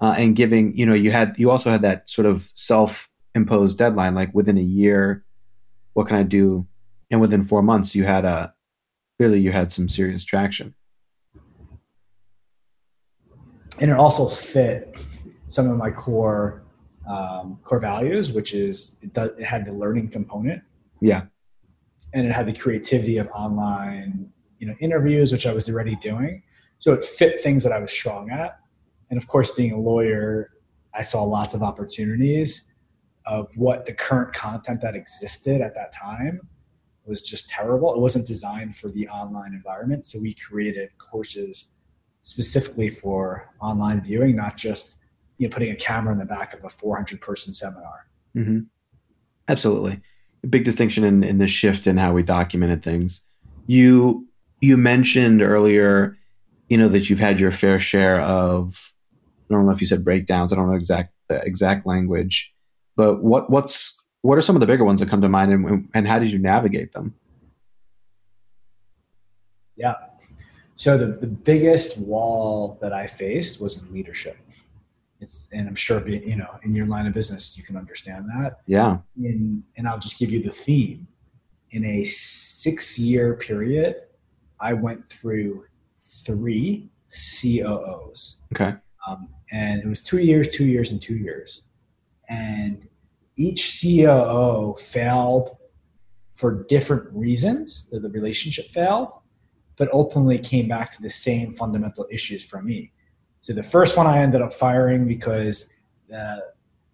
uh, 0.00 0.14
and 0.18 0.34
giving 0.34 0.76
you 0.76 0.84
know 0.84 0.94
you 0.94 1.12
had 1.12 1.36
you 1.38 1.50
also 1.50 1.70
had 1.70 1.82
that 1.82 2.10
sort 2.10 2.26
of 2.26 2.50
self 2.54 3.08
imposed 3.34 3.78
deadline, 3.78 4.14
like 4.14 4.34
within 4.34 4.58
a 4.58 4.62
year, 4.62 5.24
what 5.94 6.08
can 6.08 6.16
I 6.16 6.24
do, 6.24 6.66
and 7.10 7.20
within 7.20 7.44
four 7.44 7.62
months, 7.62 7.94
you 7.94 8.04
had 8.04 8.24
a 8.24 8.52
clearly 9.16 9.40
you 9.40 9.52
had 9.52 9.72
some 9.72 9.88
serious 9.88 10.24
traction 10.24 10.74
and 13.80 13.90
it 13.90 13.96
also 13.96 14.28
fit 14.28 14.98
some 15.46 15.70
of 15.70 15.76
my 15.76 15.90
core 15.90 16.62
um, 17.08 17.58
core 17.64 17.80
values, 17.80 18.32
which 18.32 18.52
is 18.52 18.98
it, 19.00 19.14
does, 19.14 19.30
it 19.38 19.44
had 19.44 19.64
the 19.64 19.72
learning 19.72 20.10
component. 20.10 20.62
Yeah. 21.00 21.22
And 22.12 22.26
it 22.26 22.32
had 22.32 22.46
the 22.46 22.52
creativity 22.52 23.16
of 23.16 23.28
online, 23.28 24.30
you 24.58 24.66
know, 24.66 24.74
interviews, 24.80 25.32
which 25.32 25.46
I 25.46 25.52
was 25.52 25.68
already 25.70 25.96
doing. 25.96 26.42
So 26.78 26.92
it 26.92 27.04
fit 27.04 27.40
things 27.40 27.62
that 27.64 27.72
I 27.72 27.78
was 27.78 27.90
strong 27.90 28.30
at. 28.30 28.60
And 29.10 29.16
of 29.16 29.26
course, 29.26 29.52
being 29.52 29.72
a 29.72 29.78
lawyer, 29.80 30.50
I 30.94 31.02
saw 31.02 31.22
lots 31.22 31.54
of 31.54 31.62
opportunities 31.62 32.66
of 33.24 33.50
what 33.56 33.86
the 33.86 33.92
current 33.92 34.34
content 34.34 34.80
that 34.82 34.94
existed 34.94 35.60
at 35.60 35.74
that 35.74 35.92
time 35.92 36.40
was 37.06 37.22
just 37.22 37.48
terrible. 37.48 37.94
It 37.94 38.00
wasn't 38.00 38.26
designed 38.26 38.76
for 38.76 38.90
the 38.90 39.08
online 39.08 39.54
environment. 39.54 40.04
So 40.04 40.18
we 40.18 40.34
created 40.34 40.90
courses 40.98 41.68
specifically 42.28 42.90
for 42.90 43.48
online 43.58 44.02
viewing, 44.02 44.36
not 44.36 44.54
just 44.54 44.96
you 45.38 45.48
know 45.48 45.52
putting 45.52 45.70
a 45.70 45.74
camera 45.74 46.12
in 46.12 46.18
the 46.18 46.26
back 46.26 46.52
of 46.52 46.62
a 46.62 46.68
400 46.68 47.22
person 47.22 47.54
seminar. 47.54 48.06
Mm-hmm. 48.36 48.58
Absolutely, 49.48 50.02
a 50.44 50.46
big 50.46 50.64
distinction 50.64 51.04
in 51.04 51.24
in 51.24 51.38
the 51.38 51.48
shift 51.48 51.86
in 51.86 51.96
how 51.96 52.12
we 52.12 52.22
documented 52.22 52.84
things. 52.84 53.24
You 53.66 54.28
you 54.60 54.76
mentioned 54.76 55.40
earlier, 55.40 56.18
you 56.68 56.76
know, 56.76 56.88
that 56.88 57.08
you've 57.08 57.18
had 57.18 57.40
your 57.40 57.50
fair 57.50 57.80
share 57.80 58.20
of. 58.20 58.92
I 59.50 59.54
don't 59.54 59.64
know 59.64 59.72
if 59.72 59.80
you 59.80 59.86
said 59.86 60.04
breakdowns. 60.04 60.52
I 60.52 60.56
don't 60.56 60.68
know 60.68 60.76
exact 60.76 61.14
the 61.28 61.40
exact 61.40 61.86
language, 61.86 62.52
but 62.94 63.22
what 63.22 63.48
what's 63.48 63.96
what 64.20 64.36
are 64.36 64.42
some 64.42 64.54
of 64.54 64.60
the 64.60 64.66
bigger 64.66 64.84
ones 64.84 65.00
that 65.00 65.08
come 65.08 65.22
to 65.22 65.30
mind, 65.30 65.50
and 65.50 65.88
and 65.94 66.06
how 66.06 66.18
did 66.18 66.30
you 66.30 66.38
navigate 66.38 66.92
them? 66.92 67.14
Yeah, 69.76 69.94
so 70.78 70.96
the, 70.96 71.06
the 71.06 71.26
biggest 71.26 71.98
wall 71.98 72.78
that 72.80 72.92
I 72.92 73.08
faced 73.08 73.60
was 73.60 73.82
in 73.82 73.92
leadership. 73.92 74.36
It's, 75.20 75.48
and 75.50 75.66
I'm 75.66 75.74
sure, 75.74 76.08
you 76.08 76.36
know, 76.36 76.48
in 76.62 76.72
your 76.72 76.86
line 76.86 77.04
of 77.08 77.14
business, 77.14 77.58
you 77.58 77.64
can 77.64 77.76
understand 77.76 78.26
that. 78.28 78.60
Yeah. 78.66 78.98
In, 79.20 79.64
and 79.76 79.88
I'll 79.88 79.98
just 79.98 80.20
give 80.20 80.30
you 80.30 80.40
the 80.40 80.52
theme. 80.52 81.08
In 81.72 81.84
a 81.84 82.04
six 82.04 82.96
year 82.96 83.34
period, 83.34 83.96
I 84.60 84.72
went 84.72 85.04
through 85.08 85.64
three 86.24 86.88
COOs. 87.08 88.36
Okay. 88.52 88.76
Um, 89.04 89.28
and 89.50 89.82
it 89.82 89.88
was 89.88 90.00
two 90.00 90.18
years, 90.18 90.46
two 90.46 90.66
years, 90.66 90.92
and 90.92 91.02
two 91.02 91.16
years. 91.16 91.62
And 92.28 92.86
each 93.34 93.80
COO 93.82 94.76
failed 94.78 95.56
for 96.36 96.62
different 96.68 97.12
reasons 97.12 97.88
the 97.90 98.08
relationship 98.10 98.70
failed 98.70 99.12
but 99.78 99.90
ultimately 99.92 100.38
came 100.38 100.68
back 100.68 100.90
to 100.92 101.00
the 101.00 101.08
same 101.08 101.54
fundamental 101.54 102.06
issues 102.10 102.44
for 102.44 102.60
me. 102.60 102.92
So 103.40 103.52
the 103.52 103.62
first 103.62 103.96
one 103.96 104.06
I 104.06 104.18
ended 104.18 104.42
up 104.42 104.52
firing 104.52 105.06
because 105.06 105.70
the, 106.08 106.42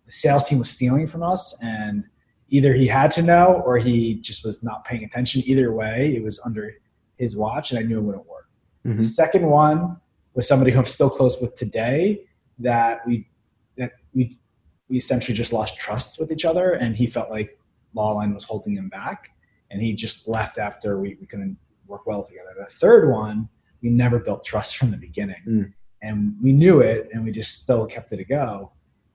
the 0.04 0.12
sales 0.12 0.44
team 0.44 0.58
was 0.58 0.70
stealing 0.70 1.06
from 1.06 1.22
us 1.22 1.56
and 1.62 2.06
either 2.50 2.74
he 2.74 2.86
had 2.86 3.10
to 3.12 3.22
know 3.22 3.62
or 3.64 3.78
he 3.78 4.16
just 4.16 4.44
was 4.44 4.62
not 4.62 4.84
paying 4.84 5.04
attention. 5.04 5.42
Either 5.46 5.72
way, 5.72 6.14
it 6.14 6.22
was 6.22 6.38
under 6.44 6.74
his 7.16 7.36
watch 7.36 7.70
and 7.70 7.78
I 7.78 7.82
knew 7.82 7.98
it 7.98 8.02
wouldn't 8.02 8.28
work. 8.28 8.48
Mm-hmm. 8.86 8.98
The 8.98 9.04
second 9.04 9.46
one 9.46 9.96
was 10.34 10.46
somebody 10.46 10.70
who 10.70 10.78
I'm 10.78 10.84
still 10.84 11.10
close 11.10 11.40
with 11.40 11.54
today 11.54 12.20
that 12.58 13.06
we 13.06 13.26
that 13.78 13.92
we 14.14 14.38
we 14.88 14.98
essentially 14.98 15.34
just 15.34 15.52
lost 15.52 15.78
trust 15.78 16.20
with 16.20 16.30
each 16.30 16.44
other 16.44 16.72
and 16.72 16.94
he 16.94 17.06
felt 17.06 17.30
like 17.30 17.58
Lawline 17.96 18.34
was 18.34 18.44
holding 18.44 18.74
him 18.74 18.88
back 18.88 19.30
and 19.70 19.80
he 19.80 19.94
just 19.94 20.28
left 20.28 20.58
after 20.58 21.00
we, 21.00 21.16
we 21.20 21.26
couldn't 21.26 21.56
work 21.86 22.06
well 22.06 22.24
together. 22.24 22.54
The 22.58 22.66
third 22.66 23.10
one, 23.10 23.48
we 23.82 23.90
never 23.90 24.18
built 24.18 24.44
trust 24.44 24.76
from 24.76 24.90
the 24.90 24.96
beginning. 24.96 25.42
Mm. 25.46 25.72
And 26.02 26.36
we 26.42 26.52
knew 26.52 26.80
it 26.80 27.08
and 27.12 27.24
we 27.24 27.30
just 27.30 27.62
still 27.62 27.86
kept 27.86 28.12
it 28.12 28.20
a 28.20 28.24
go. 28.24 28.72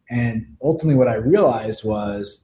And 0.10 0.56
ultimately, 0.62 0.96
what 0.96 1.08
I 1.08 1.16
realized 1.16 1.84
was 1.84 2.44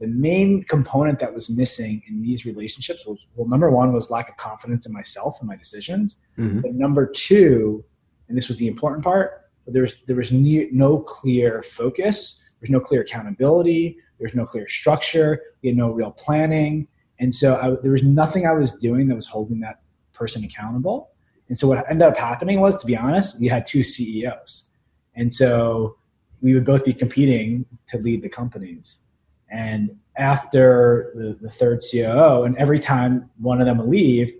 the 0.00 0.06
main 0.06 0.62
component 0.64 1.18
that 1.18 1.32
was 1.32 1.48
missing 1.48 2.02
in 2.08 2.22
these 2.22 2.44
relationships 2.44 3.06
was 3.06 3.18
well 3.34 3.48
number 3.48 3.70
one 3.70 3.92
was 3.92 4.10
lack 4.10 4.28
of 4.28 4.36
confidence 4.36 4.86
in 4.86 4.92
myself 4.92 5.38
and 5.40 5.48
my 5.48 5.56
decisions 5.56 6.16
mm-hmm. 6.38 6.60
but 6.60 6.74
number 6.74 7.06
two 7.06 7.84
and 8.28 8.36
this 8.36 8.48
was 8.48 8.56
the 8.58 8.66
important 8.66 9.02
part 9.02 9.42
there 9.66 9.82
was 9.82 9.96
there 10.06 10.16
was 10.16 10.32
no 10.32 10.98
clear 10.98 11.62
focus 11.62 12.40
there's 12.60 12.70
no 12.70 12.80
clear 12.80 13.00
accountability 13.00 13.96
there's 14.18 14.34
no 14.34 14.44
clear 14.44 14.68
structure 14.68 15.40
we 15.62 15.70
had 15.70 15.76
no 15.76 15.90
real 15.90 16.10
planning 16.10 16.86
and 17.18 17.34
so 17.34 17.56
I, 17.56 17.82
there 17.82 17.92
was 17.92 18.02
nothing 18.02 18.46
i 18.46 18.52
was 18.52 18.74
doing 18.74 19.08
that 19.08 19.14
was 19.14 19.26
holding 19.26 19.60
that 19.60 19.80
person 20.12 20.44
accountable 20.44 21.10
and 21.48 21.58
so 21.58 21.68
what 21.68 21.84
ended 21.88 22.08
up 22.08 22.16
happening 22.16 22.60
was 22.60 22.76
to 22.80 22.86
be 22.86 22.96
honest 22.96 23.40
we 23.40 23.48
had 23.48 23.66
two 23.66 23.82
ceos 23.82 24.68
and 25.14 25.32
so 25.32 25.96
we 26.42 26.54
would 26.54 26.64
both 26.64 26.84
be 26.84 26.92
competing 26.92 27.64
to 27.86 27.98
lead 27.98 28.22
the 28.22 28.28
companies 28.28 29.02
and 29.50 29.96
after 30.16 31.12
the, 31.14 31.36
the 31.40 31.50
third 31.50 31.82
COO, 31.90 32.44
and 32.44 32.56
every 32.56 32.80
time 32.80 33.30
one 33.38 33.60
of 33.60 33.66
them 33.66 33.78
would 33.78 33.88
leave, 33.88 34.32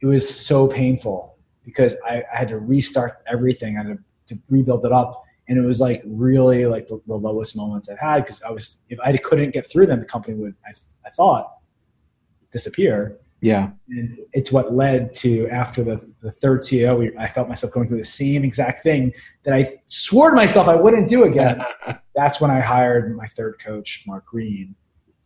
it 0.00 0.06
was 0.06 0.28
so 0.28 0.66
painful 0.66 1.38
because 1.64 1.96
I, 2.06 2.22
I 2.32 2.38
had 2.38 2.48
to 2.48 2.58
restart 2.58 3.20
everything. 3.26 3.76
I 3.76 3.82
had 3.82 3.98
to, 4.28 4.34
to, 4.34 4.40
rebuild 4.48 4.84
it 4.84 4.92
up. 4.92 5.22
And 5.48 5.58
it 5.58 5.62
was 5.62 5.80
like 5.80 6.02
really 6.06 6.64
like 6.66 6.88
the, 6.88 7.00
the 7.06 7.16
lowest 7.16 7.56
moments 7.56 7.88
I've 7.88 7.98
had 7.98 8.24
because 8.24 8.40
I 8.42 8.50
was, 8.50 8.78
if 8.88 8.98
I 9.00 9.16
couldn't 9.16 9.50
get 9.50 9.66
through 9.68 9.86
them, 9.86 10.00
the 10.00 10.06
company 10.06 10.36
would, 10.36 10.54
I, 10.64 10.70
I 11.04 11.10
thought, 11.10 11.52
disappear. 12.50 13.18
Yeah. 13.40 13.70
And 13.88 14.18
it's 14.32 14.52
what 14.52 14.74
led 14.74 15.14
to 15.14 15.48
after 15.48 15.82
the, 15.82 16.06
the 16.20 16.30
third 16.30 16.60
CEO, 16.60 17.16
I 17.18 17.26
felt 17.28 17.48
myself 17.48 17.72
going 17.72 17.88
through 17.88 17.98
the 17.98 18.04
same 18.04 18.44
exact 18.44 18.82
thing 18.82 19.12
that 19.44 19.54
I 19.54 19.66
swore 19.86 20.30
to 20.30 20.36
myself 20.36 20.68
I 20.68 20.76
wouldn't 20.76 21.08
do 21.08 21.24
again. 21.24 21.62
That's 22.14 22.40
when 22.40 22.50
I 22.50 22.60
hired 22.60 23.16
my 23.16 23.26
third 23.28 23.58
coach, 23.58 24.04
Mark 24.06 24.26
Green, 24.26 24.74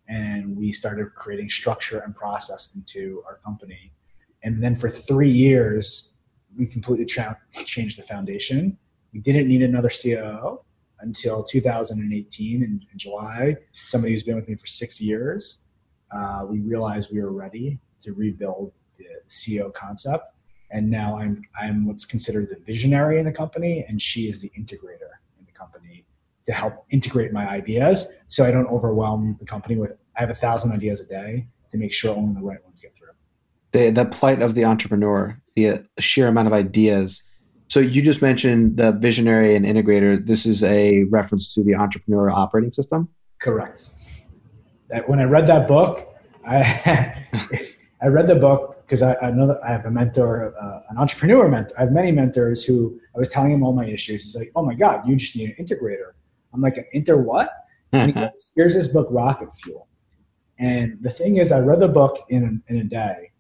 and 0.09 0.57
we 0.57 0.71
started 0.71 1.15
creating 1.17 1.49
structure 1.49 1.99
and 2.01 2.15
process 2.15 2.75
into 2.77 3.23
our 3.27 3.39
company. 3.39 3.93
And 4.45 4.63
then 4.63 4.77
for 4.77 4.89
three 4.89 5.31
years, 5.31 6.11
we 6.57 6.67
completely 6.67 7.07
tra- 7.07 7.39
changed 7.65 7.99
the 7.99 8.03
foundation. 8.03 8.77
We 9.13 9.21
didn't 9.21 9.49
need 9.49 9.63
another 9.63 9.91
COO 9.91 10.61
until 11.01 11.43
2018 11.43 12.63
in, 12.63 12.63
in 12.63 12.99
July. 12.99 13.57
Somebody 13.87 14.13
who's 14.13 14.23
been 14.23 14.37
with 14.37 14.49
me 14.49 14.55
for 14.55 14.67
six 14.67 15.01
years. 15.01 15.59
Uh, 16.11 16.45
we 16.49 16.61
realized 16.61 17.11
we 17.13 17.21
were 17.21 17.33
ready 17.33 17.79
to 18.01 18.13
rebuild 18.13 18.73
the 18.99 19.05
CEO 19.29 19.73
concept. 19.73 20.31
And 20.71 20.91
now 20.91 21.19
I'm 21.19 21.43
I'm 21.61 21.87
what's 21.87 22.05
considered 22.05 22.49
the 22.49 22.57
visionary 22.65 23.19
in 23.19 23.25
the 23.25 23.33
company, 23.33 23.85
and 23.89 24.01
she 24.01 24.29
is 24.29 24.41
the 24.41 24.51
integrator 24.59 25.13
in 25.39 25.47
the 25.47 25.53
company 25.53 26.05
to 26.47 26.53
help 26.53 26.85
integrate 26.91 27.33
my 27.33 27.49
ideas 27.49 28.07
so 28.29 28.45
I 28.45 28.51
don't 28.51 28.67
overwhelm 28.67 29.37
the 29.39 29.47
company 29.47 29.77
with 29.77 29.93
I 30.17 30.21
have 30.21 30.31
a 30.31 30.35
thousand 30.35 30.73
ideas 30.73 31.01
a 31.01 31.07
day 31.07 31.47
to 31.71 31.79
make 31.79 31.93
sure 31.93 32.15
only 32.15 32.35
the 32.35 32.47
right 32.47 32.63
ones 32.65 32.81
get 32.81 32.95
through. 32.95 33.09
The 33.73 33.91
the 33.91 34.05
plight 34.07 34.43
of 34.43 34.55
the 34.55 34.65
entrepreneur, 34.65 35.41
the 35.55 35.85
sheer 36.01 36.29
amount 36.29 36.49
of 36.49 36.53
ideas. 36.53 37.23
So 37.69 37.81
you 37.81 38.03
just 38.03 38.21
mentioned 38.21 38.77
the 38.77 38.93
visionary 38.93 39.57
and 39.57 39.65
integrator. 39.65 40.25
This 40.25 40.45
is 40.47 40.63
a 40.63 41.05
reference 41.05 41.55
to 41.55 41.65
the 41.65 41.75
entrepreneur 41.75 42.31
operating 42.31 42.73
system. 42.73 43.09
Correct. 43.41 43.89
That 44.91 45.09
when 45.09 45.19
I 45.21 45.25
read 45.25 45.47
that 45.47 45.67
book, 45.67 46.15
I 46.47 47.15
I 48.03 48.09
read 48.09 48.27
the 48.27 48.35
book 48.35 48.83
because 48.85 49.01
I, 49.01 49.15
I, 49.23 49.31
know 49.31 49.47
that 49.47 49.61
I 49.65 49.71
have 49.71 49.87
a 49.87 49.91
mentor, 49.91 50.55
uh, 50.61 50.81
an 50.91 50.99
entrepreneur 50.99 51.49
mentor. 51.49 51.75
I 51.79 51.85
have 51.85 51.93
many 51.93 52.13
mentors 52.13 52.63
who 52.63 53.01
I 53.15 53.19
was 53.19 53.31
telling 53.31 53.51
him 53.51 53.63
all 53.63 53.73
my 53.73 53.87
issues. 53.87 54.25
He's 54.25 54.37
like, 54.37 54.53
"Oh 54.55 54.63
my 54.63 54.75
God, 54.75 55.09
you 55.09 55.17
just 55.17 55.35
need 55.37 55.55
an 55.57 55.65
integrator." 55.65 56.13
I'm 56.53 56.61
like, 56.61 56.77
"An 56.77 56.85
inter 56.93 57.17
what?" 57.17 57.51
And 57.93 58.13
he 58.13 58.13
goes, 58.21 58.51
"Here's 58.55 58.75
this 58.75 58.89
book, 58.89 59.09
Rocket 59.11 59.55
Fuel." 59.55 59.89
And 60.59 60.99
the 61.01 61.11
thing 61.11 61.37
is, 61.37 61.51
I 61.51 61.61
read 61.61 61.81
the 61.81 61.89
book 61.89 62.19
in 62.29 62.63
in 62.69 62.77
a 62.77 62.85
day. 62.85 63.33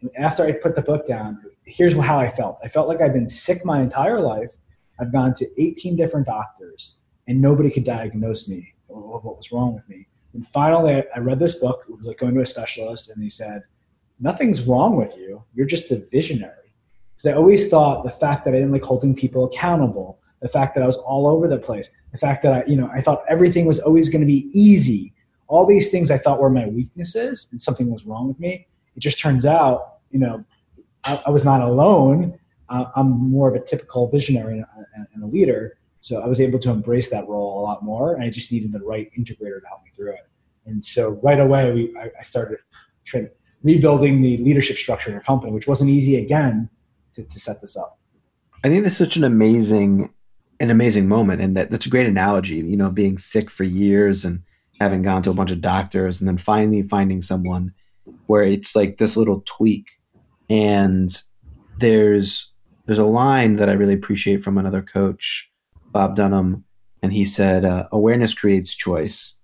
And 0.00 0.10
after 0.18 0.44
I 0.44 0.52
put 0.52 0.74
the 0.74 0.82
book 0.82 1.06
down, 1.06 1.42
here's 1.64 1.94
how 1.94 2.18
I 2.18 2.28
felt. 2.30 2.58
I 2.64 2.68
felt 2.68 2.88
like 2.88 3.00
I've 3.00 3.12
been 3.12 3.28
sick 3.28 3.64
my 3.64 3.82
entire 3.82 4.20
life. 4.20 4.52
I've 4.98 5.12
gone 5.12 5.34
to 5.34 5.62
18 5.62 5.94
different 5.94 6.26
doctors, 6.26 6.96
and 7.28 7.40
nobody 7.40 7.70
could 7.70 7.84
diagnose 7.84 8.48
me 8.48 8.72
or 8.88 9.20
what 9.20 9.36
was 9.36 9.52
wrong 9.52 9.74
with 9.74 9.86
me. 9.90 10.06
And 10.36 10.46
finally, 10.46 11.02
I 11.14 11.18
read 11.18 11.38
this 11.38 11.54
book. 11.54 11.86
It 11.88 11.96
was 11.96 12.06
like 12.06 12.18
going 12.18 12.34
to 12.34 12.42
a 12.42 12.46
specialist, 12.46 13.08
and 13.08 13.22
he 13.22 13.30
said 13.30 13.62
nothing's 14.20 14.62
wrong 14.62 14.94
with 14.94 15.16
you. 15.16 15.42
You're 15.54 15.66
just 15.66 15.90
a 15.90 15.96
visionary. 15.96 16.52
Because 17.14 17.32
I 17.32 17.36
always 17.36 17.70
thought 17.70 18.04
the 18.04 18.10
fact 18.10 18.44
that 18.44 18.52
I 18.52 18.58
didn't 18.58 18.72
like 18.72 18.84
holding 18.84 19.14
people 19.14 19.46
accountable, 19.46 20.20
the 20.42 20.48
fact 20.48 20.74
that 20.74 20.84
I 20.84 20.86
was 20.86 20.98
all 20.98 21.26
over 21.26 21.48
the 21.48 21.56
place, 21.56 21.90
the 22.12 22.18
fact 22.18 22.42
that 22.42 22.52
I, 22.52 22.64
you 22.66 22.76
know, 22.76 22.90
I 22.94 23.00
thought 23.00 23.24
everything 23.30 23.64
was 23.64 23.78
always 23.78 24.10
going 24.10 24.20
to 24.20 24.26
be 24.26 24.50
easy. 24.52 25.14
All 25.48 25.64
these 25.64 25.88
things 25.88 26.10
I 26.10 26.18
thought 26.18 26.38
were 26.38 26.50
my 26.50 26.66
weaknesses 26.66 27.48
and 27.50 27.60
something 27.60 27.90
was 27.90 28.04
wrong 28.04 28.28
with 28.28 28.38
me. 28.38 28.66
It 28.94 29.00
just 29.00 29.18
turns 29.18 29.46
out, 29.46 30.00
you 30.10 30.18
know, 30.18 30.44
I, 31.04 31.22
I 31.24 31.30
was 31.30 31.44
not 31.44 31.62
alone. 31.62 32.38
Uh, 32.68 32.84
I'm 32.94 33.12
more 33.30 33.48
of 33.48 33.54
a 33.54 33.64
typical 33.64 34.08
visionary 34.08 34.58
and, 34.94 35.06
and 35.14 35.24
a 35.24 35.26
leader. 35.26 35.78
So 36.06 36.20
I 36.20 36.28
was 36.28 36.40
able 36.40 36.60
to 36.60 36.70
embrace 36.70 37.10
that 37.10 37.26
role 37.26 37.58
a 37.58 37.62
lot 37.62 37.82
more. 37.82 38.14
And 38.14 38.22
I 38.22 38.30
just 38.30 38.52
needed 38.52 38.70
the 38.70 38.78
right 38.78 39.10
integrator 39.18 39.60
to 39.60 39.66
help 39.66 39.82
me 39.84 39.90
through 39.92 40.12
it. 40.12 40.28
And 40.64 40.84
so 40.84 41.18
right 41.20 41.40
away, 41.40 41.72
we, 41.72 41.96
I, 41.98 42.12
I 42.20 42.22
started 42.22 42.58
rebuilding 43.64 44.22
the 44.22 44.36
leadership 44.36 44.76
structure 44.76 45.10
in 45.10 45.16
our 45.16 45.22
company, 45.22 45.50
which 45.50 45.66
wasn't 45.66 45.90
easy 45.90 46.14
again 46.14 46.70
to, 47.16 47.24
to 47.24 47.40
set 47.40 47.60
this 47.60 47.76
up. 47.76 47.98
I 48.62 48.68
think 48.68 48.84
that's 48.84 48.96
such 48.96 49.16
an 49.16 49.24
amazing, 49.24 50.08
an 50.60 50.70
amazing 50.70 51.08
moment, 51.08 51.40
and 51.42 51.56
that 51.56 51.72
that's 51.72 51.86
a 51.86 51.90
great 51.90 52.06
analogy. 52.06 52.58
You 52.58 52.76
know, 52.76 52.90
being 52.90 53.18
sick 53.18 53.50
for 53.50 53.64
years 53.64 54.24
and 54.24 54.44
having 54.78 55.02
gone 55.02 55.24
to 55.24 55.30
a 55.30 55.34
bunch 55.34 55.50
of 55.50 55.60
doctors, 55.60 56.20
and 56.20 56.28
then 56.28 56.38
finally 56.38 56.82
finding 56.82 57.20
someone 57.20 57.74
where 58.26 58.44
it's 58.44 58.76
like 58.76 58.98
this 58.98 59.16
little 59.16 59.42
tweak, 59.44 59.86
and 60.48 61.20
there's 61.78 62.52
there's 62.86 62.98
a 62.98 63.04
line 63.04 63.56
that 63.56 63.68
I 63.68 63.72
really 63.72 63.94
appreciate 63.94 64.44
from 64.44 64.56
another 64.56 64.82
coach, 64.82 65.50
Bob 65.96 66.14
Dunham, 66.14 66.62
and 67.02 67.10
he 67.10 67.24
said, 67.24 67.64
uh, 67.64 67.88
"Awareness 67.90 68.34
creates 68.34 68.74
choice," 68.74 69.34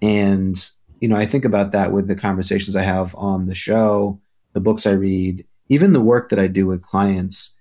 and 0.00 0.56
you 1.04 1.08
know, 1.08 1.16
I 1.16 1.26
think 1.26 1.44
about 1.44 1.72
that 1.72 1.92
with 1.92 2.08
the 2.08 2.16
conversations 2.16 2.74
I 2.74 2.80
have 2.80 3.14
on 3.14 3.48
the 3.48 3.54
show, 3.54 4.18
the 4.54 4.60
books 4.60 4.86
I 4.86 4.92
read, 4.92 5.44
even 5.68 5.92
the 5.92 6.00
work 6.00 6.30
that 6.30 6.38
I 6.38 6.46
do 6.46 6.66
with 6.66 6.80
clients. 6.80 7.54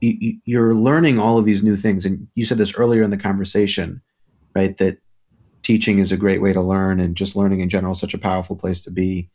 You're 0.00 0.74
learning 0.74 1.18
all 1.18 1.36
of 1.36 1.44
these 1.44 1.62
new 1.62 1.76
things. 1.76 2.06
And 2.06 2.28
you 2.34 2.46
said 2.46 2.56
this 2.56 2.74
earlier 2.74 3.02
in 3.02 3.10
the 3.10 3.18
conversation, 3.18 4.00
right? 4.54 4.74
That 4.78 4.96
teaching 5.62 5.98
is 5.98 6.12
a 6.12 6.16
great 6.16 6.40
way 6.40 6.54
to 6.54 6.62
learn 6.62 6.98
and 6.98 7.14
just 7.14 7.36
learning 7.36 7.60
in 7.60 7.68
general 7.68 7.92
is 7.92 8.00
such 8.00 8.14
a 8.14 8.18
powerful 8.18 8.56
place 8.56 8.80
to 8.80 8.90
be. 8.90 9.28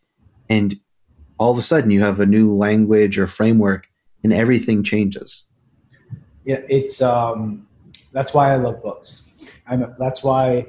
And 0.50 0.76
all 1.38 1.52
of 1.52 1.60
a 1.60 1.62
sudden 1.62 1.92
you 1.92 2.02
have 2.02 2.20
a 2.20 2.26
new 2.26 2.56
language 2.56 3.20
or 3.20 3.28
framework 3.28 3.86
and 4.24 4.34
everything 4.34 4.82
changes. 4.82 5.46
Yeah, 6.44 6.62
it's 6.68 7.04
um 7.04 7.67
that's 8.18 8.34
why 8.34 8.52
I 8.52 8.56
love 8.56 8.82
books. 8.82 9.26
I'm 9.68 9.94
that's 10.00 10.24
why 10.24 10.66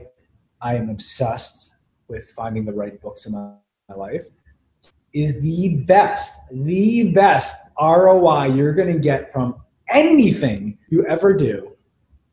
I 0.60 0.74
am 0.74 0.90
obsessed 0.90 1.70
with 2.08 2.28
finding 2.30 2.66
the 2.66 2.72
right 2.72 3.00
books 3.00 3.24
in 3.24 3.32
my, 3.32 3.52
my 3.88 3.94
life 3.94 4.26
is 5.14 5.40
the 5.40 5.76
best, 5.86 6.38
the 6.52 7.04
best 7.04 7.56
ROI 7.80 8.54
you're 8.54 8.74
going 8.74 8.92
to 8.92 8.98
get 8.98 9.32
from 9.32 9.56
anything 9.90 10.78
you 10.90 11.06
ever 11.06 11.32
do. 11.32 11.72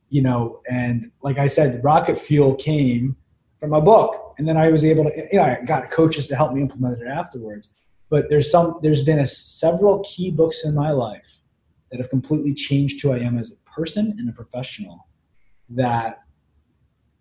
You 0.10 0.22
know, 0.22 0.62
and 0.70 1.12
like 1.22 1.38
I 1.38 1.48
said, 1.48 1.82
Rocket 1.84 2.20
Fuel 2.20 2.56
came 2.56 3.16
from 3.60 3.74
a 3.74 3.82
book, 3.82 4.36
and 4.38 4.48
then 4.48 4.58
I 4.58 4.68
was 4.68 4.84
able 4.84 5.06
to, 5.06 5.28
you 5.32 5.40
know, 5.40 5.44
I 5.44 5.62
got 5.66 5.90
coaches 5.90 6.28
to 6.28 6.36
help 6.36 6.52
me 6.54 6.62
implement 6.62 7.02
it 7.02 7.08
afterwards. 7.08 7.70
But 8.10 8.30
there's 8.30 8.52
some, 8.52 8.80
there's 8.82 9.04
been 9.04 9.20
a, 9.20 9.28
several 9.28 10.04
key 10.04 10.30
books 10.30 10.66
in 10.66 10.76
my 10.76 10.92
life 10.92 11.42
that 11.90 12.00
have 12.00 12.10
completely 12.10 12.54
changed 12.54 13.02
who 13.02 13.14
I 13.14 13.20
am 13.20 13.38
as 13.38 13.52
a 13.52 13.56
person 13.76 14.16
and 14.18 14.30
a 14.30 14.32
professional. 14.32 15.08
That 15.70 16.20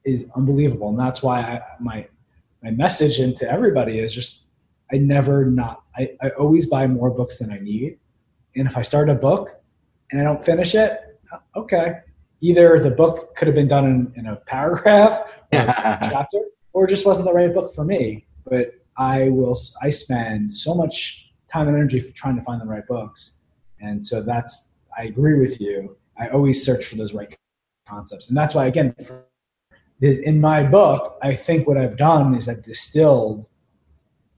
is 0.05 0.27
unbelievable, 0.37 0.91
and 0.91 0.99
that's 0.99 1.23
why 1.23 1.41
I, 1.41 1.63
my 1.81 2.07
my 2.63 2.71
message 2.71 3.21
into 3.21 3.51
everybody 3.51 3.99
is 3.99 4.15
just 4.15 4.43
I 4.93 4.99
never 4.99 5.47
not 5.47 5.83
I, 5.97 6.11
I 6.23 6.31
always 6.31 6.67
buy 6.67 6.87
more 6.87 7.11
books 7.11 7.39
than 7.39 7.51
I 7.51 7.59
need. 7.59 7.99
And 8.57 8.69
if 8.69 8.77
I 8.77 8.83
start 8.83 9.09
a 9.09 9.15
book 9.15 9.51
and 10.11 10.21
I 10.21 10.25
don't 10.25 10.45
finish 10.45 10.75
it, 10.75 11.21
okay. 11.57 12.01
Either 12.41 12.79
the 12.79 12.91
book 12.91 13.35
could 13.37 13.49
have 13.49 13.55
been 13.55 13.69
done 13.69 13.87
in, 13.87 14.13
in 14.17 14.27
a 14.27 14.37
paragraph 14.37 15.21
or 15.53 15.59
a 15.59 15.99
chapter, 16.11 16.39
or 16.73 16.87
just 16.87 17.07
wasn't 17.07 17.25
the 17.25 17.33
right 17.33 17.53
book 17.55 17.75
for 17.75 17.85
me. 17.85 18.27
But 18.45 18.75
I 18.97 19.31
will 19.31 19.57
I 19.83 19.91
spend 19.91 20.53
so 20.53 20.75
much 20.75 21.33
time 21.49 21.69
and 21.69 21.77
energy 21.77 22.01
trying 22.13 22.37
to 22.37 22.43
find 22.43 22.61
the 22.61 22.67
right 22.67 22.87
books. 22.87 23.35
And 23.81 24.05
so 24.05 24.23
that's 24.23 24.69
I 24.97 25.05
agree 25.05 25.39
with 25.39 25.61
you. 25.61 25.97
I 26.19 26.29
always 26.29 26.65
search 26.65 26.87
for 26.87 26.97
those 26.97 27.13
right 27.13 27.35
concepts. 27.87 28.29
And 28.29 28.37
that's 28.37 28.55
why 28.55 28.67
again 28.67 28.95
in 30.01 30.41
my 30.41 30.63
book, 30.63 31.17
I 31.23 31.35
think 31.35 31.67
what 31.67 31.79
I've 31.79 31.97
done 31.97 32.35
is 32.35 32.49
I've 32.49 32.63
distilled 32.63 33.49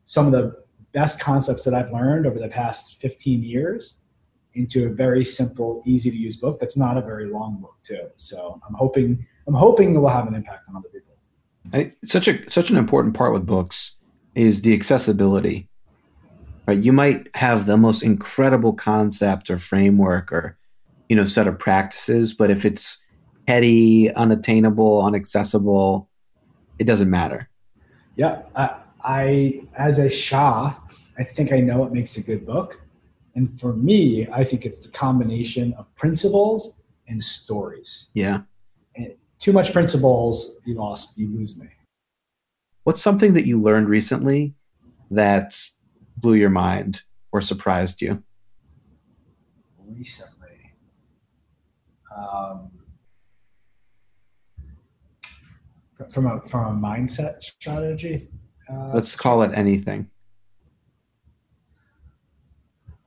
some 0.05 0.27
of 0.27 0.33
the 0.33 0.65
best 0.93 1.19
concepts 1.21 1.65
that 1.65 1.75
I've 1.75 1.93
learned 1.93 2.27
over 2.27 2.39
the 2.39 2.49
past 2.49 3.01
15 3.01 3.43
years 3.43 3.97
into 4.55 4.87
a 4.87 4.89
very 4.89 5.25
simple, 5.25 5.83
easy 5.85 6.11
to 6.11 6.17
use 6.17 6.37
book 6.37 6.59
that's 6.59 6.77
not 6.77 6.97
a 6.97 7.03
very 7.03 7.27
long 7.27 7.61
book 7.61 7.77
too. 7.83 8.09
So 8.17 8.61
I'm 8.67 8.75
hoping 8.75 9.27
I'm 9.47 9.55
hoping 9.55 9.95
it 9.95 9.99
will 9.99 10.09
have 10.09 10.27
an 10.27 10.35
impact 10.35 10.69
on 10.69 10.77
other 10.77 10.89
people. 10.89 11.15
I, 11.73 11.93
such 12.05 12.29
a 12.29 12.51
such 12.51 12.71
an 12.71 12.77
important 12.77 13.15
part 13.15 13.33
with 13.33 13.47
books 13.47 13.97
is 14.35 14.63
the 14.63 14.75
accessibility. 14.75 15.69
Right, 16.67 16.79
you 16.79 16.93
might 16.93 17.29
have 17.37 17.67
the 17.67 17.77
most 17.77 18.03
incredible 18.03 18.73
concept 18.73 19.51
or 19.51 19.59
framework 19.59 20.33
or 20.33 20.59
you 21.09 21.17
know 21.17 21.25
set 21.25 21.47
of 21.47 21.59
practices, 21.59 22.35
but 22.35 22.51
if 22.51 22.65
it's 22.65 23.03
heady, 23.47 24.13
unattainable, 24.13 25.07
inaccessible, 25.07 26.09
it 26.79 26.85
doesn't 26.85 27.11
matter. 27.11 27.49
Yeah, 28.17 28.43
I, 28.55 28.77
I 29.05 29.61
as 29.77 29.99
a 29.99 30.09
Shah, 30.09 30.75
I 31.19 31.25
think 31.25 31.53
I 31.53 31.61
know 31.61 31.79
what 31.79 31.93
makes 31.93 32.17
a 32.17 32.23
good 32.23 32.47
book, 32.47 32.81
and 33.35 33.61
for 33.61 33.75
me, 33.75 34.27
I 34.33 34.45
think 34.45 34.65
it's 34.65 34.79
the 34.81 34.91
combination 34.91 35.75
of 35.75 35.93
principles 35.95 36.75
and 37.09 37.23
stories. 37.23 38.09
Yeah. 38.15 38.41
And 38.97 39.15
too 39.39 39.53
much 39.53 39.73
principles, 39.73 40.57
you 40.65 40.75
lost, 40.75 41.17
you 41.17 41.29
lose 41.29 41.57
me. 41.57 41.69
What's 42.85 43.03
something 43.03 43.35
that 43.35 43.47
you 43.47 43.61
learned 43.61 43.89
recently 43.89 44.55
that 45.11 45.59
blew 46.17 46.35
your 46.35 46.51
mind 46.51 47.03
or 47.33 47.41
surprised 47.43 48.01
you? 48.01 48.23
Recently, 49.87 50.36
um, 52.17 52.71
from 56.11 56.27
a 56.27 56.41
from 56.43 56.77
a 56.77 56.87
mindset 56.89 57.41
strategy. 57.43 58.19
Uh, 58.71 58.91
Let's 58.95 59.15
call 59.17 59.43
it 59.43 59.53
anything. 59.55 60.09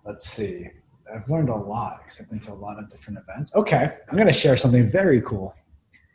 Let's 0.06 0.30
see. 0.30 0.70
I've 1.14 1.30
learned 1.30 1.50
a 1.50 1.56
lot 1.56 2.02
because 2.04 2.20
I've 2.20 2.30
been 2.30 2.40
to 2.42 2.54
a 2.54 2.54
lot 2.54 2.80
of 2.80 2.88
different 2.90 3.20
events. 3.20 3.54
Okay, 3.56 3.98
I'm 4.08 4.16
going 4.16 4.28
to 4.28 4.34
share 4.34 4.56
something 4.56 4.88
very 4.88 5.22
cool. 5.22 5.54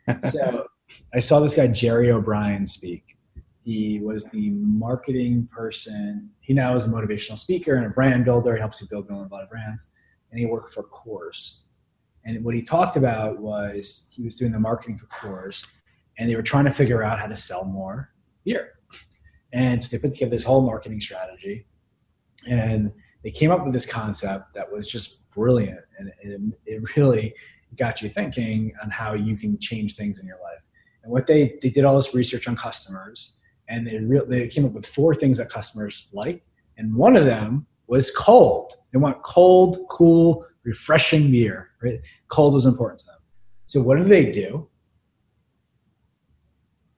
so 0.31 0.67
I 1.13 1.19
saw 1.19 1.39
this 1.39 1.55
guy 1.55 1.67
Jerry 1.67 2.11
O'Brien 2.11 2.65
speak. 2.65 3.17
He 3.63 3.99
was 3.99 4.25
the 4.25 4.51
marketing 4.51 5.49
person. 5.51 6.29
He 6.39 6.53
now 6.53 6.75
is 6.75 6.85
a 6.85 6.89
motivational 6.89 7.37
speaker 7.37 7.75
and 7.75 7.85
a 7.85 7.89
brand 7.89 8.23
builder. 8.23 8.53
He 8.53 8.59
helps 8.59 8.79
you 8.79 8.87
build 8.87 9.09
a 9.09 9.15
lot 9.15 9.43
of 9.43 9.49
brands, 9.49 9.87
and 10.31 10.39
he 10.39 10.45
worked 10.45 10.73
for 10.73 10.83
Coors. 10.83 11.61
And 12.25 12.43
what 12.43 12.55
he 12.55 12.61
talked 12.61 12.97
about 12.97 13.39
was 13.39 14.07
he 14.09 14.23
was 14.23 14.35
doing 14.35 14.51
the 14.51 14.59
marketing 14.59 14.97
for 14.97 15.05
Coors, 15.07 15.65
and 16.17 16.29
they 16.29 16.35
were 16.35 16.41
trying 16.41 16.65
to 16.65 16.71
figure 16.71 17.03
out 17.03 17.19
how 17.19 17.27
to 17.27 17.35
sell 17.35 17.63
more 17.65 18.11
beer. 18.43 18.79
And 19.53 19.83
so 19.83 19.89
they 19.91 19.99
put 19.99 20.11
together 20.13 20.31
this 20.31 20.43
whole 20.43 20.61
marketing 20.61 20.99
strategy, 20.99 21.67
and 22.47 22.91
they 23.23 23.31
came 23.31 23.51
up 23.51 23.63
with 23.63 23.73
this 23.73 23.85
concept 23.85 24.53
that 24.53 24.71
was 24.71 24.89
just 24.89 25.29
brilliant, 25.31 25.81
and 25.97 26.11
it, 26.21 26.41
it 26.65 26.97
really 26.97 27.33
got 27.77 28.01
you 28.01 28.09
thinking 28.09 28.73
on 28.81 28.89
how 28.89 29.13
you 29.13 29.37
can 29.37 29.59
change 29.59 29.95
things 29.95 30.19
in 30.19 30.25
your 30.25 30.39
life. 30.41 30.63
And 31.03 31.11
what 31.11 31.27
they 31.27 31.57
they 31.61 31.69
did 31.69 31.85
all 31.85 31.95
this 31.95 32.13
research 32.13 32.47
on 32.47 32.55
customers, 32.55 33.35
and 33.69 33.85
they 33.85 33.97
re- 33.97 34.25
they 34.27 34.47
came 34.47 34.65
up 34.65 34.71
with 34.71 34.85
four 34.85 35.13
things 35.13 35.37
that 35.37 35.49
customers 35.49 36.09
like, 36.13 36.43
and 36.77 36.95
one 36.95 37.15
of 37.15 37.25
them 37.25 37.67
was 37.87 38.11
cold. 38.11 38.73
They 38.91 38.99
want 38.99 39.21
cold, 39.23 39.79
cool, 39.89 40.45
refreshing 40.63 41.31
beer. 41.31 41.69
Right? 41.81 41.99
Cold 42.29 42.53
was 42.53 42.65
important 42.65 43.01
to 43.01 43.05
them. 43.07 43.15
So 43.67 43.81
what 43.81 43.97
did 43.97 44.09
they 44.09 44.31
do? 44.31 44.67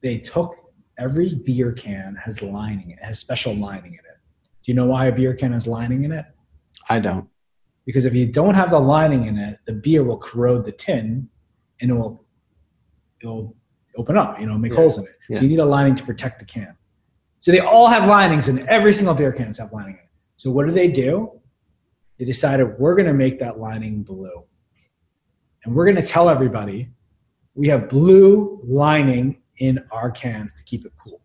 They 0.01 0.19
took 0.19 0.55
every 0.99 1.35
beer 1.35 1.71
can 1.71 2.15
has 2.23 2.41
lining. 2.41 2.91
It 2.91 2.99
has 3.03 3.19
special 3.19 3.55
lining 3.55 3.93
in 3.93 3.99
it. 3.99 4.19
Do 4.63 4.71
you 4.71 4.73
know 4.73 4.85
why 4.85 5.07
a 5.07 5.11
beer 5.11 5.33
can 5.33 5.53
has 5.53 5.67
lining 5.67 6.03
in 6.03 6.11
it? 6.11 6.25
I 6.89 6.99
don't 6.99 7.27
because 7.87 8.03
if 8.03 8.13
you 8.13 8.27
don't 8.27 8.53
have 8.53 8.69
the 8.69 8.79
lining 8.79 9.27
in 9.27 9.37
it, 9.37 9.59
the 9.65 9.71
beer 9.71 10.03
will 10.03 10.17
corrode 10.17 10.65
the 10.65 10.73
tin 10.73 11.27
and 11.81 11.89
it 11.89 11.93
will 11.93 12.25
it'll 13.21 13.55
open 13.97 14.17
up, 14.17 14.39
you 14.39 14.45
know, 14.45 14.57
make 14.57 14.73
yeah. 14.73 14.77
holes 14.77 14.97
in 14.97 15.05
it. 15.05 15.15
Yeah. 15.29 15.37
So 15.37 15.43
you 15.43 15.49
need 15.49 15.59
a 15.59 15.65
lining 15.65 15.95
to 15.95 16.03
protect 16.03 16.39
the 16.39 16.45
can. 16.45 16.75
So 17.39 17.51
they 17.51 17.61
all 17.61 17.87
have 17.87 18.07
linings 18.07 18.49
and 18.49 18.59
every 18.67 18.93
single 18.93 19.15
beer 19.15 19.31
cans 19.31 19.57
have 19.57 19.71
lining 19.71 19.93
in 19.93 19.99
it. 20.01 20.06
So 20.37 20.51
what 20.51 20.65
do 20.65 20.71
they 20.71 20.87
do? 20.87 21.31
They 22.17 22.25
decided 22.25 22.79
we're 22.79 22.95
going 22.95 23.07
to 23.07 23.13
make 23.13 23.39
that 23.39 23.59
lining 23.59 24.03
blue. 24.03 24.43
And 25.63 25.75
we're 25.75 25.85
going 25.85 25.97
to 25.97 26.05
tell 26.05 26.29
everybody 26.29 26.89
we 27.53 27.67
have 27.67 27.89
blue 27.89 28.61
lining 28.63 29.41
in 29.57 29.83
our 29.91 30.11
cans 30.11 30.55
to 30.55 30.63
keep 30.63 30.85
it 30.85 30.93
cool. 30.97 31.21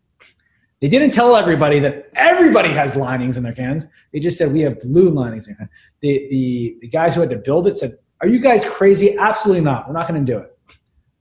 They 0.81 0.89
didn't 0.89 1.11
tell 1.11 1.35
everybody 1.35 1.79
that 1.79 2.09
everybody 2.15 2.69
has 2.69 2.95
linings 2.95 3.37
in 3.37 3.43
their 3.43 3.53
cans. 3.53 3.85
They 4.11 4.19
just 4.19 4.37
said 4.37 4.51
we 4.51 4.61
have 4.61 4.81
blue 4.81 5.09
linings. 5.11 5.47
In 5.47 5.55
the, 6.01 6.27
the, 6.29 6.77
the 6.81 6.87
guys 6.87 7.15
who 7.15 7.21
had 7.21 7.29
to 7.29 7.37
build 7.37 7.67
it 7.67 7.77
said, 7.77 7.97
Are 8.19 8.27
you 8.27 8.39
guys 8.39 8.65
crazy? 8.65 9.15
Absolutely 9.17 9.61
not. 9.63 9.87
We're 9.87 9.93
not 9.93 10.09
going 10.09 10.25
to 10.25 10.29
do 10.29 10.39
it. 10.39 10.57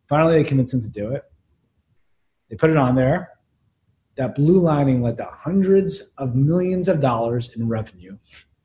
Finally, 0.09 0.43
they 0.43 0.49
convinced 0.49 0.73
them 0.73 0.83
to 0.83 0.89
do 0.89 1.13
it. 1.13 1.23
They 2.51 2.57
put 2.57 2.71
it 2.71 2.77
on 2.77 2.97
there. 2.97 3.32
That 4.17 4.35
blue 4.35 4.61
lining 4.61 5.03
led 5.03 5.17
to 5.19 5.25
hundreds 5.25 6.13
of 6.19 6.35
millions 6.35 6.89
of 6.89 7.01
dollars 7.01 7.55
in 7.57 7.69
revenue 7.69 8.19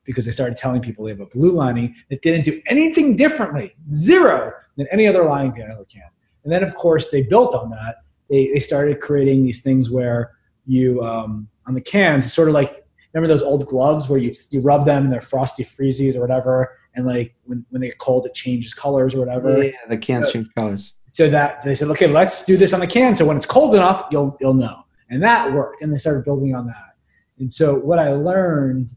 because 0.03 0.25
they 0.25 0.31
started 0.31 0.57
telling 0.57 0.81
people 0.81 1.05
they 1.05 1.11
have 1.11 1.19
a 1.19 1.25
blue 1.25 1.51
lining 1.51 1.95
that 2.09 2.21
didn't 2.21 2.45
do 2.45 2.61
anything 2.67 3.15
differently, 3.15 3.75
zero, 3.89 4.53
than 4.77 4.87
any 4.91 5.07
other 5.07 5.25
lining 5.25 5.51
can 5.51 5.63
ever 5.63 5.85
can. 5.85 6.09
And 6.43 6.51
then, 6.51 6.63
of 6.63 6.73
course, 6.75 7.09
they 7.09 7.21
built 7.21 7.53
on 7.53 7.69
that. 7.71 7.95
They, 8.29 8.49
they 8.53 8.59
started 8.59 9.01
creating 9.01 9.43
these 9.43 9.61
things 9.61 9.89
where 9.89 10.31
you 10.65 11.03
um, 11.03 11.47
on 11.65 11.73
the 11.73 11.81
cans, 11.81 12.25
it's 12.25 12.33
sort 12.33 12.47
of 12.47 12.53
like 12.53 12.85
remember 13.13 13.33
those 13.33 13.43
old 13.43 13.65
gloves 13.67 14.09
where 14.09 14.19
you, 14.19 14.31
you 14.51 14.61
rub 14.61 14.85
them 14.85 15.03
and 15.03 15.11
they're 15.11 15.21
frosty 15.21 15.63
freezies 15.63 16.15
or 16.15 16.21
whatever, 16.21 16.77
and 16.95 17.05
like 17.05 17.35
when, 17.43 17.65
when 17.69 17.81
they 17.81 17.87
get 17.87 17.97
cold, 17.97 18.25
it 18.25 18.33
changes 18.33 18.73
colors 18.73 19.15
or 19.15 19.19
whatever. 19.19 19.63
Yeah, 19.63 19.71
the 19.89 19.97
cans 19.97 20.27
so, 20.27 20.31
change 20.33 20.47
colors. 20.55 20.93
So 21.09 21.29
that 21.29 21.63
they 21.63 21.75
said, 21.75 21.89
okay, 21.89 22.07
let's 22.07 22.45
do 22.45 22.57
this 22.57 22.73
on 22.73 22.79
the 22.79 22.87
can. 22.87 23.15
So 23.15 23.25
when 23.25 23.37
it's 23.37 23.45
cold 23.45 23.75
enough, 23.75 24.05
you'll 24.11 24.37
you'll 24.39 24.53
know, 24.53 24.83
and 25.09 25.21
that 25.23 25.53
worked. 25.53 25.81
And 25.81 25.91
they 25.91 25.97
started 25.97 26.23
building 26.25 26.55
on 26.55 26.67
that. 26.67 26.95
And 27.39 27.51
so 27.51 27.75
what 27.75 27.99
I 27.99 28.13
learned, 28.13 28.89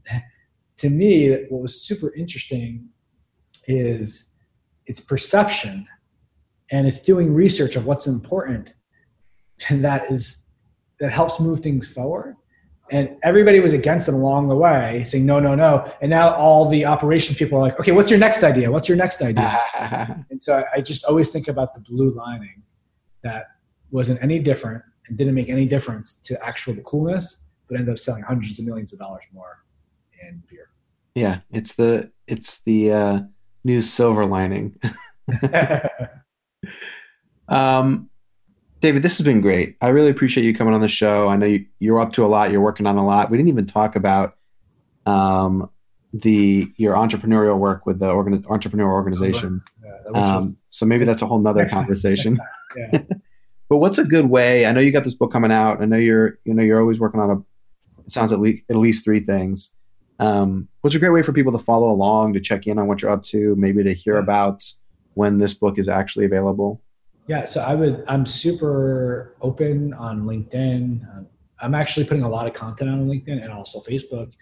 to 0.79 0.91
me, 0.91 1.31
what 1.49 1.63
was 1.63 1.83
super 1.83 2.15
interesting, 2.15 2.89
is 3.67 4.29
it's 4.87 5.01
perception, 5.01 5.87
and 6.71 6.87
it's 6.87 7.01
doing 7.01 7.35
research 7.35 7.77
of 7.77 7.87
what's 7.87 8.07
important, 8.07 8.75
and 9.69 9.85
that 9.85 10.11
is 10.11 10.43
that 11.01 11.13
helps 11.13 11.41
move 11.41 11.61
things 11.61 11.87
forward. 11.89 12.37
And 12.91 13.17
everybody 13.23 13.61
was 13.61 13.73
against 13.73 14.09
it 14.09 14.15
along 14.15 14.49
the 14.49 14.57
way, 14.57 15.05
saying 15.05 15.25
no, 15.25 15.39
no, 15.39 15.55
no. 15.55 15.91
And 16.03 16.11
now 16.11 16.35
all 16.35 16.69
the 16.69 16.85
operations 16.85 17.39
people 17.39 17.59
are 17.59 17.63
like, 17.63 17.79
okay, 17.79 17.93
what's 17.93 18.11
your 18.11 18.19
next 18.19 18.43
idea? 18.43 18.71
What's 18.71 18.89
your 18.89 18.99
next 18.99 19.23
idea? 19.23 19.63
and 20.31 20.43
so 20.43 20.59
I, 20.59 20.79
I 20.79 20.81
just 20.81 21.05
always 21.05 21.31
think 21.31 21.47
about 21.47 21.73
the 21.73 21.81
blue 21.81 22.11
lining 22.11 22.63
that 23.23 23.45
wasn't 23.91 24.21
any 24.23 24.41
different 24.41 24.83
and 25.11 25.19
didn't 25.19 25.35
make 25.35 25.51
any 25.51 25.67
difference 25.67 26.15
to 26.15 26.43
actual 26.43 26.73
the 26.73 26.81
coolness, 26.83 27.41
but 27.69 27.77
ended 27.77 27.93
up 27.93 27.99
selling 27.99 28.23
hundreds 28.23 28.59
of 28.59 28.65
millions 28.65 28.93
of 28.95 28.99
dollars 28.99 29.25
more 29.35 29.65
in 30.23 30.43
beer. 30.49 30.71
Yeah, 31.15 31.41
it's 31.51 31.75
the 31.75 32.11
it's 32.27 32.61
the 32.61 32.93
uh, 32.93 33.21
new 33.65 33.83
silver 33.83 34.25
lining. 34.25 34.81
um, 37.49 38.09
David, 38.81 39.03
this 39.03 39.19
has 39.19 39.25
been 39.25 39.41
great. 39.41 39.77
I 39.81 39.89
really 39.89 40.11
appreciate 40.11 40.45
you 40.45 40.55
coming 40.55 40.73
on 40.73 40.81
the 40.81 40.89
show. 40.89 41.29
I 41.29 41.37
know 41.37 41.47
you, 41.47 41.67
you're 41.81 42.01
up 42.01 42.13
to 42.15 42.25
a 42.25 42.29
lot. 42.29 42.53
You're 42.53 42.63
working 42.63 42.87
on 42.87 42.97
a 42.97 43.05
lot. 43.05 43.31
We 43.31 43.37
didn't 43.37 43.51
even 43.51 43.67
talk 43.67 43.97
about 43.97 44.37
um, 45.05 45.69
the 46.15 46.73
your 46.77 46.95
entrepreneurial 46.95 47.59
work 47.59 47.85
with 47.85 47.99
the 47.99 48.11
organ, 48.11 48.45
entrepreneur 48.49 48.91
organization. 48.91 49.61
Yeah, 49.85 50.21
um, 50.21 50.57
so 50.69 50.87
maybe 50.87 51.05
that's 51.05 51.23
a 51.23 51.27
whole 51.27 51.41
nother 51.41 51.69
conversation. 51.69 52.39
Yeah. 52.77 53.03
but 53.71 53.79
what's 53.79 53.99
a 53.99 54.05
good 54.05 54.29
way? 54.29 54.67
I 54.67 54.73
know 54.73 54.81
you 54.81 54.91
got 54.91 55.05
this 55.05 55.15
book 55.15 55.33
coming 55.33 55.53
out. 55.53 55.81
I 55.81 55.87
know 55.87 55.97
you're 55.97 56.39
you 56.45 56.53
know 56.53 56.63
you're 56.63 56.81
always 56.81 57.01
working 57.01 57.21
on 57.21 57.31
a. 57.31 57.37
It 58.05 58.13
sounds 58.13 58.33
at 58.33 58.41
least 58.41 58.65
at 58.69 58.77
least 58.77 59.05
three 59.05 59.21
things. 59.21 59.73
Um, 60.19 60.69
what's 60.83 60.97
a 60.97 60.99
great 60.99 61.11
way 61.11 61.23
for 61.23 61.33
people 61.33 61.53
to 61.53 61.59
follow 61.59 61.91
along, 61.91 62.35
to 62.35 62.41
check 62.41 62.67
in 62.67 62.79
on 62.79 62.89
what 62.89 63.01
you're 63.01 63.11
up 63.11 63.23
to, 63.25 63.55
maybe 63.57 63.83
to 63.85 63.95
hear 63.95 64.19
about 64.19 64.63
when 65.15 65.39
this 65.39 65.55
book 65.55 65.79
is 65.79 65.89
actually 65.89 66.27
available? 66.27 66.83
Yeah, 67.29 67.45
so 67.45 67.63
I 67.63 67.75
would. 67.75 68.05
I'm 68.09 68.27
super 68.27 69.37
open 69.41 69.95
on 69.95 70.25
LinkedIn. 70.25 71.17
Um, 71.17 71.27
I'm 71.63 71.75
actually 71.75 72.07
putting 72.07 72.25
a 72.25 72.29
lot 72.29 72.49
of 72.49 72.53
content 72.53 72.91
on 72.91 73.07
LinkedIn 73.07 73.41
and 73.41 73.53
also 73.53 73.81
Facebook. 73.81 74.33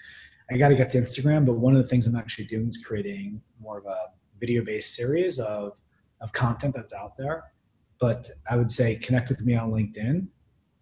I 0.51 0.57
got 0.57 0.69
to 0.69 0.75
get 0.75 0.89
to 0.91 1.03
Instagram, 1.03 1.45
but 1.45 1.55
one 1.55 1.77
of 1.77 1.83
the 1.83 1.89
things 1.89 2.07
I'm 2.07 2.17
actually 2.17 2.47
doing 2.47 2.69
is 2.69 2.79
creating 2.79 3.43
more 3.61 3.77
of 3.77 3.85
a 3.85 4.07
video-based 4.41 4.95
series 4.95 5.39
of 5.39 5.73
of 6.23 6.33
content 6.33 6.75
that's 6.75 6.95
out 6.95 7.17
there. 7.19 7.45
But 8.01 8.31
I 8.51 8.57
would 8.57 8.71
say 8.71 8.97
connect 8.97 9.29
with 9.29 9.45
me 9.45 9.55
on 9.55 9.71
LinkedIn, 9.73 10.27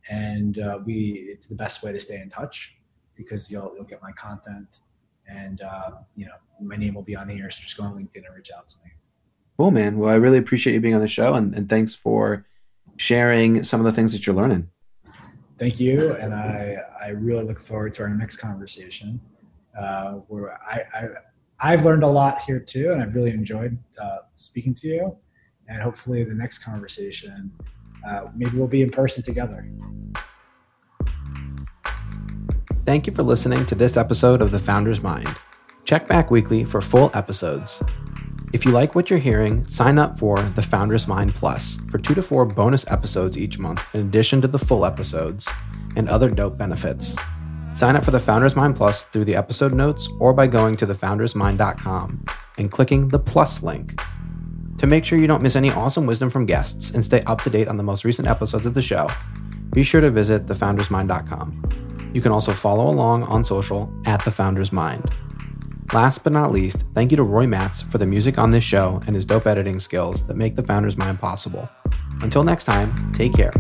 and 0.09 0.59
uh, 0.59 0.79
we 0.85 1.29
it's 1.31 1.46
the 1.46 1.55
best 1.55 1.83
way 1.83 1.92
to 1.92 1.98
stay 1.98 2.20
in 2.20 2.29
touch 2.29 2.76
because 3.16 3.50
you'll 3.50 3.72
you'll 3.74 3.85
get 3.85 4.02
my 4.02 4.12
content, 4.12 4.81
and 5.29 5.62
uh, 5.62 5.92
you 6.14 6.26
know 6.26 6.35
my 6.61 6.76
name 6.76 6.94
will 6.94 7.02
be 7.02 7.16
on 7.16 7.29
here. 7.29 7.50
So 7.50 7.62
just 7.62 7.76
go 7.76 7.85
on 7.85 7.94
LinkedIn 7.94 8.24
and 8.26 8.35
reach 8.35 8.50
out 8.57 8.68
to 8.68 8.76
me. 8.85 8.90
Cool, 9.57 9.70
man. 9.70 9.98
Well, 9.98 10.11
I 10.11 10.16
really 10.16 10.38
appreciate 10.38 10.74
you 10.74 10.81
being 10.81 10.94
on 10.94 11.00
the 11.00 11.09
show, 11.09 11.35
and, 11.35 11.55
and 11.55 11.68
thanks 11.68 11.94
for 11.94 12.44
sharing 12.98 13.62
some 13.64 13.81
of 13.81 13.87
the 13.87 13.92
things 13.92 14.12
that 14.12 14.26
you're 14.26 14.37
learning. 14.37 14.68
Thank 15.59 15.81
you, 15.81 16.12
and 16.14 16.35
I 16.35 16.76
I 17.02 17.09
really 17.09 17.44
look 17.44 17.59
forward 17.59 17.94
to 17.94 18.02
our 18.02 18.11
next 18.11 18.37
conversation, 18.37 19.18
uh, 19.79 20.14
where 20.29 20.61
I, 20.62 20.83
I 20.94 21.09
I've 21.59 21.85
learned 21.87 22.02
a 22.02 22.09
lot 22.09 22.42
here 22.42 22.61
too, 22.61 22.92
and 22.92 23.02
I've 23.02 23.14
really 23.14 23.31
enjoyed 23.31 23.79
uh, 24.02 24.18
speaking 24.35 24.74
to 24.74 24.88
you. 24.88 25.16
And 25.68 25.83
hopefully, 25.83 26.24
the 26.24 26.35
next 26.35 26.59
conversation, 26.59 27.50
uh, 28.09 28.29
maybe 28.35 28.57
we'll 28.57 28.68
be 28.68 28.83
in 28.83 28.90
person 28.90 29.22
together. 29.22 29.68
Thank 32.85 33.07
you 33.07 33.12
for 33.12 33.24
listening 33.24 33.66
to 33.66 33.74
this 33.74 33.96
episode 33.96 34.40
of 34.40 34.52
The 34.52 34.61
Founder's 34.61 35.02
Mind. 35.02 35.29
Check 35.85 36.07
back 36.07 36.31
weekly 36.31 36.64
for 36.64 36.81
full 36.81 37.11
episodes. 37.14 37.83
If 38.52 38.64
you 38.64 38.70
like 38.70 38.94
what 38.94 39.11
you're 39.11 39.18
hearing, 39.18 39.66
sign 39.66 39.98
up 39.98 40.18
for 40.18 40.40
The 40.40 40.62
Founder's 40.62 41.09
Mind 41.09 41.35
Plus 41.35 41.81
for 41.90 41.98
two 41.98 42.14
to 42.14 42.22
four 42.22 42.44
bonus 42.44 42.87
episodes 42.87 43.37
each 43.37 43.59
month, 43.59 43.85
in 43.92 44.02
addition 44.02 44.40
to 44.40 44.48
the 44.48 44.59
full 44.59 44.87
episodes 44.87 45.48
and 45.96 46.09
other 46.09 46.31
dope 46.31 46.57
benefits. 46.57 47.16
Sign 47.74 47.96
up 47.96 48.05
for 48.05 48.12
The 48.12 48.20
Founder's 48.20 48.55
Mind 48.55 48.76
Plus 48.76 49.05
through 49.05 49.24
the 49.24 49.35
episode 49.35 49.74
notes 49.74 50.09
or 50.20 50.33
by 50.33 50.46
going 50.46 50.76
to 50.76 50.87
thefoundersmind.com 50.87 52.24
and 52.59 52.70
clicking 52.70 53.09
the 53.09 53.18
plus 53.18 53.62
link. 53.62 54.00
To 54.78 54.86
make 54.86 55.04
sure 55.04 55.18
you 55.18 55.26
don't 55.26 55.42
miss 55.42 55.56
any 55.56 55.70
awesome 55.70 56.06
wisdom 56.06 56.28
from 56.28 56.46
guests 56.46 56.90
and 56.90 57.04
stay 57.04 57.22
up 57.22 57.40
to 57.42 57.50
date 57.50 57.68
on 57.68 57.76
the 57.76 57.82
most 57.82 58.04
recent 58.04 58.28
episodes 58.28 58.66
of 58.66 58.74
the 58.74 58.82
show, 58.82 59.08
be 59.72 59.82
sure 59.82 60.00
to 60.00 60.10
visit 60.10 60.46
thefoundersmind.com. 60.46 62.10
You 62.12 62.20
can 62.20 62.32
also 62.32 62.52
follow 62.52 62.88
along 62.88 63.24
on 63.24 63.44
social 63.44 63.92
at 64.04 64.24
The 64.24 64.30
Founder's 64.30 64.72
Mind. 64.72 65.14
Last 65.92 66.24
but 66.24 66.32
not 66.32 66.52
least, 66.52 66.84
thank 66.94 67.10
you 67.10 67.16
to 67.16 67.22
Roy 67.22 67.46
Matz 67.46 67.82
for 67.82 67.98
the 67.98 68.06
music 68.06 68.38
on 68.38 68.50
this 68.50 68.64
show 68.64 69.02
and 69.06 69.14
his 69.14 69.24
dope 69.24 69.46
editing 69.46 69.78
skills 69.78 70.26
that 70.26 70.36
make 70.36 70.56
The 70.56 70.62
Founder's 70.62 70.96
Mind 70.96 71.20
possible. 71.20 71.68
Until 72.22 72.42
next 72.42 72.64
time, 72.64 73.12
take 73.12 73.34
care. 73.34 73.52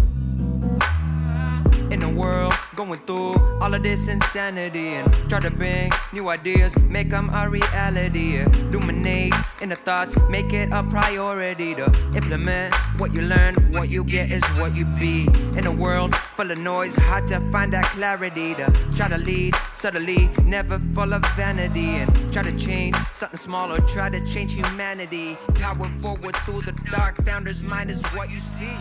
World, 2.16 2.54
going 2.74 2.98
through 3.00 3.34
all 3.60 3.74
of 3.74 3.82
this 3.82 4.08
insanity 4.08 4.88
and 4.94 5.12
try 5.28 5.38
to 5.38 5.50
bring 5.50 5.90
new 6.14 6.28
ideas, 6.30 6.76
make 6.78 7.10
them 7.10 7.28
a 7.28 7.48
reality. 7.48 8.38
Illuminate 8.38 9.34
in 9.60 9.68
the 9.68 9.76
thoughts, 9.76 10.16
make 10.30 10.52
it 10.54 10.70
a 10.72 10.82
priority 10.82 11.74
to 11.74 11.84
implement 12.14 12.74
what 12.98 13.12
you 13.12 13.20
learn. 13.20 13.54
What 13.70 13.90
you 13.90 14.02
get 14.02 14.30
is 14.30 14.42
what 14.58 14.74
you 14.74 14.86
be. 14.98 15.28
In 15.56 15.66
a 15.66 15.74
world 15.74 16.14
full 16.14 16.50
of 16.50 16.58
noise, 16.58 16.94
hard 16.94 17.28
to 17.28 17.40
find 17.52 17.72
that 17.74 17.84
clarity 17.84 18.54
to 18.54 18.66
try 18.96 19.08
to 19.08 19.18
lead 19.18 19.54
subtly, 19.72 20.30
never 20.42 20.78
full 20.78 21.12
of 21.12 21.24
vanity. 21.36 21.96
And 21.96 22.32
try 22.32 22.42
to 22.42 22.56
change 22.56 22.96
something 23.12 23.38
small 23.38 23.70
or 23.72 23.80
try 23.80 24.08
to 24.08 24.24
change 24.26 24.54
humanity. 24.54 25.36
Power 25.54 25.84
forward 26.00 26.34
through 26.44 26.62
the 26.62 26.72
dark, 26.90 27.22
founder's 27.24 27.62
mind 27.62 27.90
is 27.90 28.02
what 28.06 28.30
you 28.30 28.38
see. 28.38 28.76